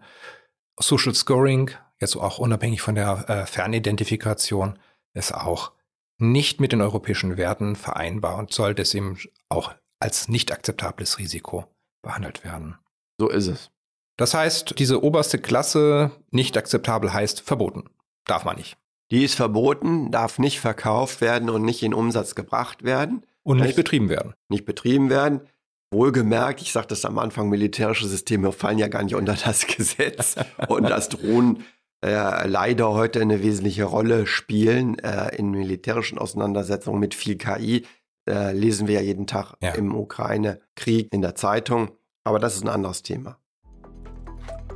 Social 0.80 1.14
Scoring, 1.14 1.72
jetzt 2.00 2.16
auch 2.16 2.40
unabhängig 2.40 2.82
von 2.82 2.96
der 2.96 3.30
äh, 3.30 3.46
Fernidentifikation, 3.46 4.80
ist 5.14 5.34
auch 5.34 5.72
nicht 6.18 6.60
mit 6.60 6.72
den 6.72 6.82
europäischen 6.82 7.38
Werten 7.38 7.76
vereinbar 7.76 8.38
und 8.38 8.52
soll 8.54 8.74
deswegen 8.74 9.20
auch 9.50 9.74
als 10.04 10.28
nicht 10.28 10.52
akzeptables 10.52 11.18
Risiko 11.18 11.66
behandelt 12.02 12.44
werden. 12.44 12.76
So 13.18 13.30
ist 13.30 13.48
es. 13.48 13.72
Das 14.18 14.34
heißt, 14.34 14.78
diese 14.78 15.02
oberste 15.04 15.40
Klasse 15.40 16.12
nicht 16.30 16.58
akzeptabel 16.58 17.14
heißt 17.14 17.42
verboten. 17.42 17.86
Darf 18.26 18.44
man 18.46 18.58
nicht. 18.58 18.78
Die 19.12 19.24
ist 19.24 19.36
verboten, 19.36 20.12
darf 20.12 20.40
nicht 20.40 20.60
verkauft 20.60 21.22
werden 21.22 21.50
und 21.50 21.64
nicht 21.64 21.84
in 21.84 21.94
Umsatz 21.94 22.36
gebracht 22.36 22.84
werden, 22.84 23.26
Und 23.44 23.60
nicht 23.60 23.76
betrieben 23.76 24.10
werden. 24.10 24.34
nicht 24.50 24.66
betrieben 24.66 25.10
werden. 25.10 25.42
Wohlgemerkt, 25.92 26.62
ich 26.62 26.72
sagte 26.72 26.90
das 26.90 27.06
am 27.06 27.20
Anfang, 27.20 27.50
militärische 27.50 28.08
Systeme 28.08 28.52
fallen 28.52 28.80
ja 28.80 28.88
gar 28.88 29.04
nicht 29.04 29.16
unter 29.16 29.36
das 29.36 29.68
Gesetz 29.78 30.36
und 30.68 30.84
dass 30.84 31.10
Drohnen 31.10 31.64
äh, 32.04 32.48
leider 32.48 32.90
heute 32.92 33.22
eine 33.22 33.42
wesentliche 33.42 33.86
Rolle 33.86 34.26
spielen 34.28 35.00
äh, 35.00 35.36
in 35.38 35.52
militärischen 35.52 36.18
Auseinandersetzungen 36.18 37.00
mit 37.00 37.14
viel 37.16 37.38
KI. 37.38 37.86
Äh, 38.28 38.54
lesen 38.54 38.88
wir 38.88 38.96
ja 38.96 39.02
jeden 39.02 39.28
Tag 39.28 39.56
Ja. 39.62 39.72
im 39.72 39.96
Ukraine-Krieg 39.96 41.10
in 41.12 41.22
der 41.22 41.36
Zeitung. 41.36 41.92
Aber 42.24 42.40
das 42.40 42.56
ist 42.56 42.64
ein 42.64 42.70
anderes 42.70 43.04
Thema. 43.04 43.38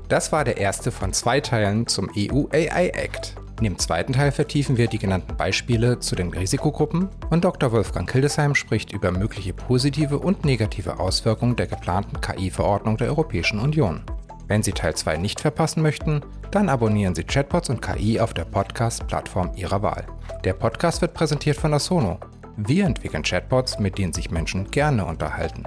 Das 0.09 0.31
war 0.31 0.43
der 0.43 0.57
erste 0.57 0.91
von 0.91 1.13
zwei 1.13 1.39
Teilen 1.41 1.87
zum 1.87 2.09
EU 2.15 2.45
AI 2.51 2.89
Act. 2.89 3.35
In 3.59 3.63
dem 3.63 3.79
zweiten 3.79 4.13
Teil 4.13 4.31
vertiefen 4.31 4.77
wir 4.77 4.87
die 4.87 4.99
genannten 4.99 5.35
Beispiele 5.35 5.99
zu 5.99 6.15
den 6.15 6.29
Risikogruppen 6.29 7.09
und 7.31 7.43
Dr. 7.43 7.71
Wolfgang 7.71 8.09
Hildesheim 8.11 8.53
spricht 8.53 8.93
über 8.93 9.11
mögliche 9.11 9.53
positive 9.53 10.19
und 10.19 10.45
negative 10.45 10.99
Auswirkungen 10.99 11.55
der 11.55 11.67
geplanten 11.67 12.21
KI-Verordnung 12.21 12.97
der 12.97 13.07
Europäischen 13.07 13.59
Union. 13.59 14.03
Wenn 14.47 14.63
Sie 14.63 14.71
Teil 14.71 14.95
2 14.95 15.17
nicht 15.17 15.41
verpassen 15.41 15.81
möchten, 15.81 16.21
dann 16.51 16.69
abonnieren 16.69 17.15
Sie 17.15 17.23
Chatbots 17.23 17.69
und 17.69 17.81
KI 17.81 18.19
auf 18.19 18.33
der 18.33 18.45
Podcast-Plattform 18.45 19.51
Ihrer 19.55 19.81
Wahl. 19.81 20.05
Der 20.45 20.53
Podcast 20.53 21.01
wird 21.01 21.13
präsentiert 21.13 21.57
von 21.57 21.73
Asono. 21.73 22.19
Wir 22.59 22.85
entwickeln 22.85 23.21
Chatbots, 23.21 23.77
mit 23.77 23.99
denen 23.99 24.13
sich 24.13 24.31
Menschen 24.31 24.71
gerne 24.71 25.05
unterhalten. 25.05 25.63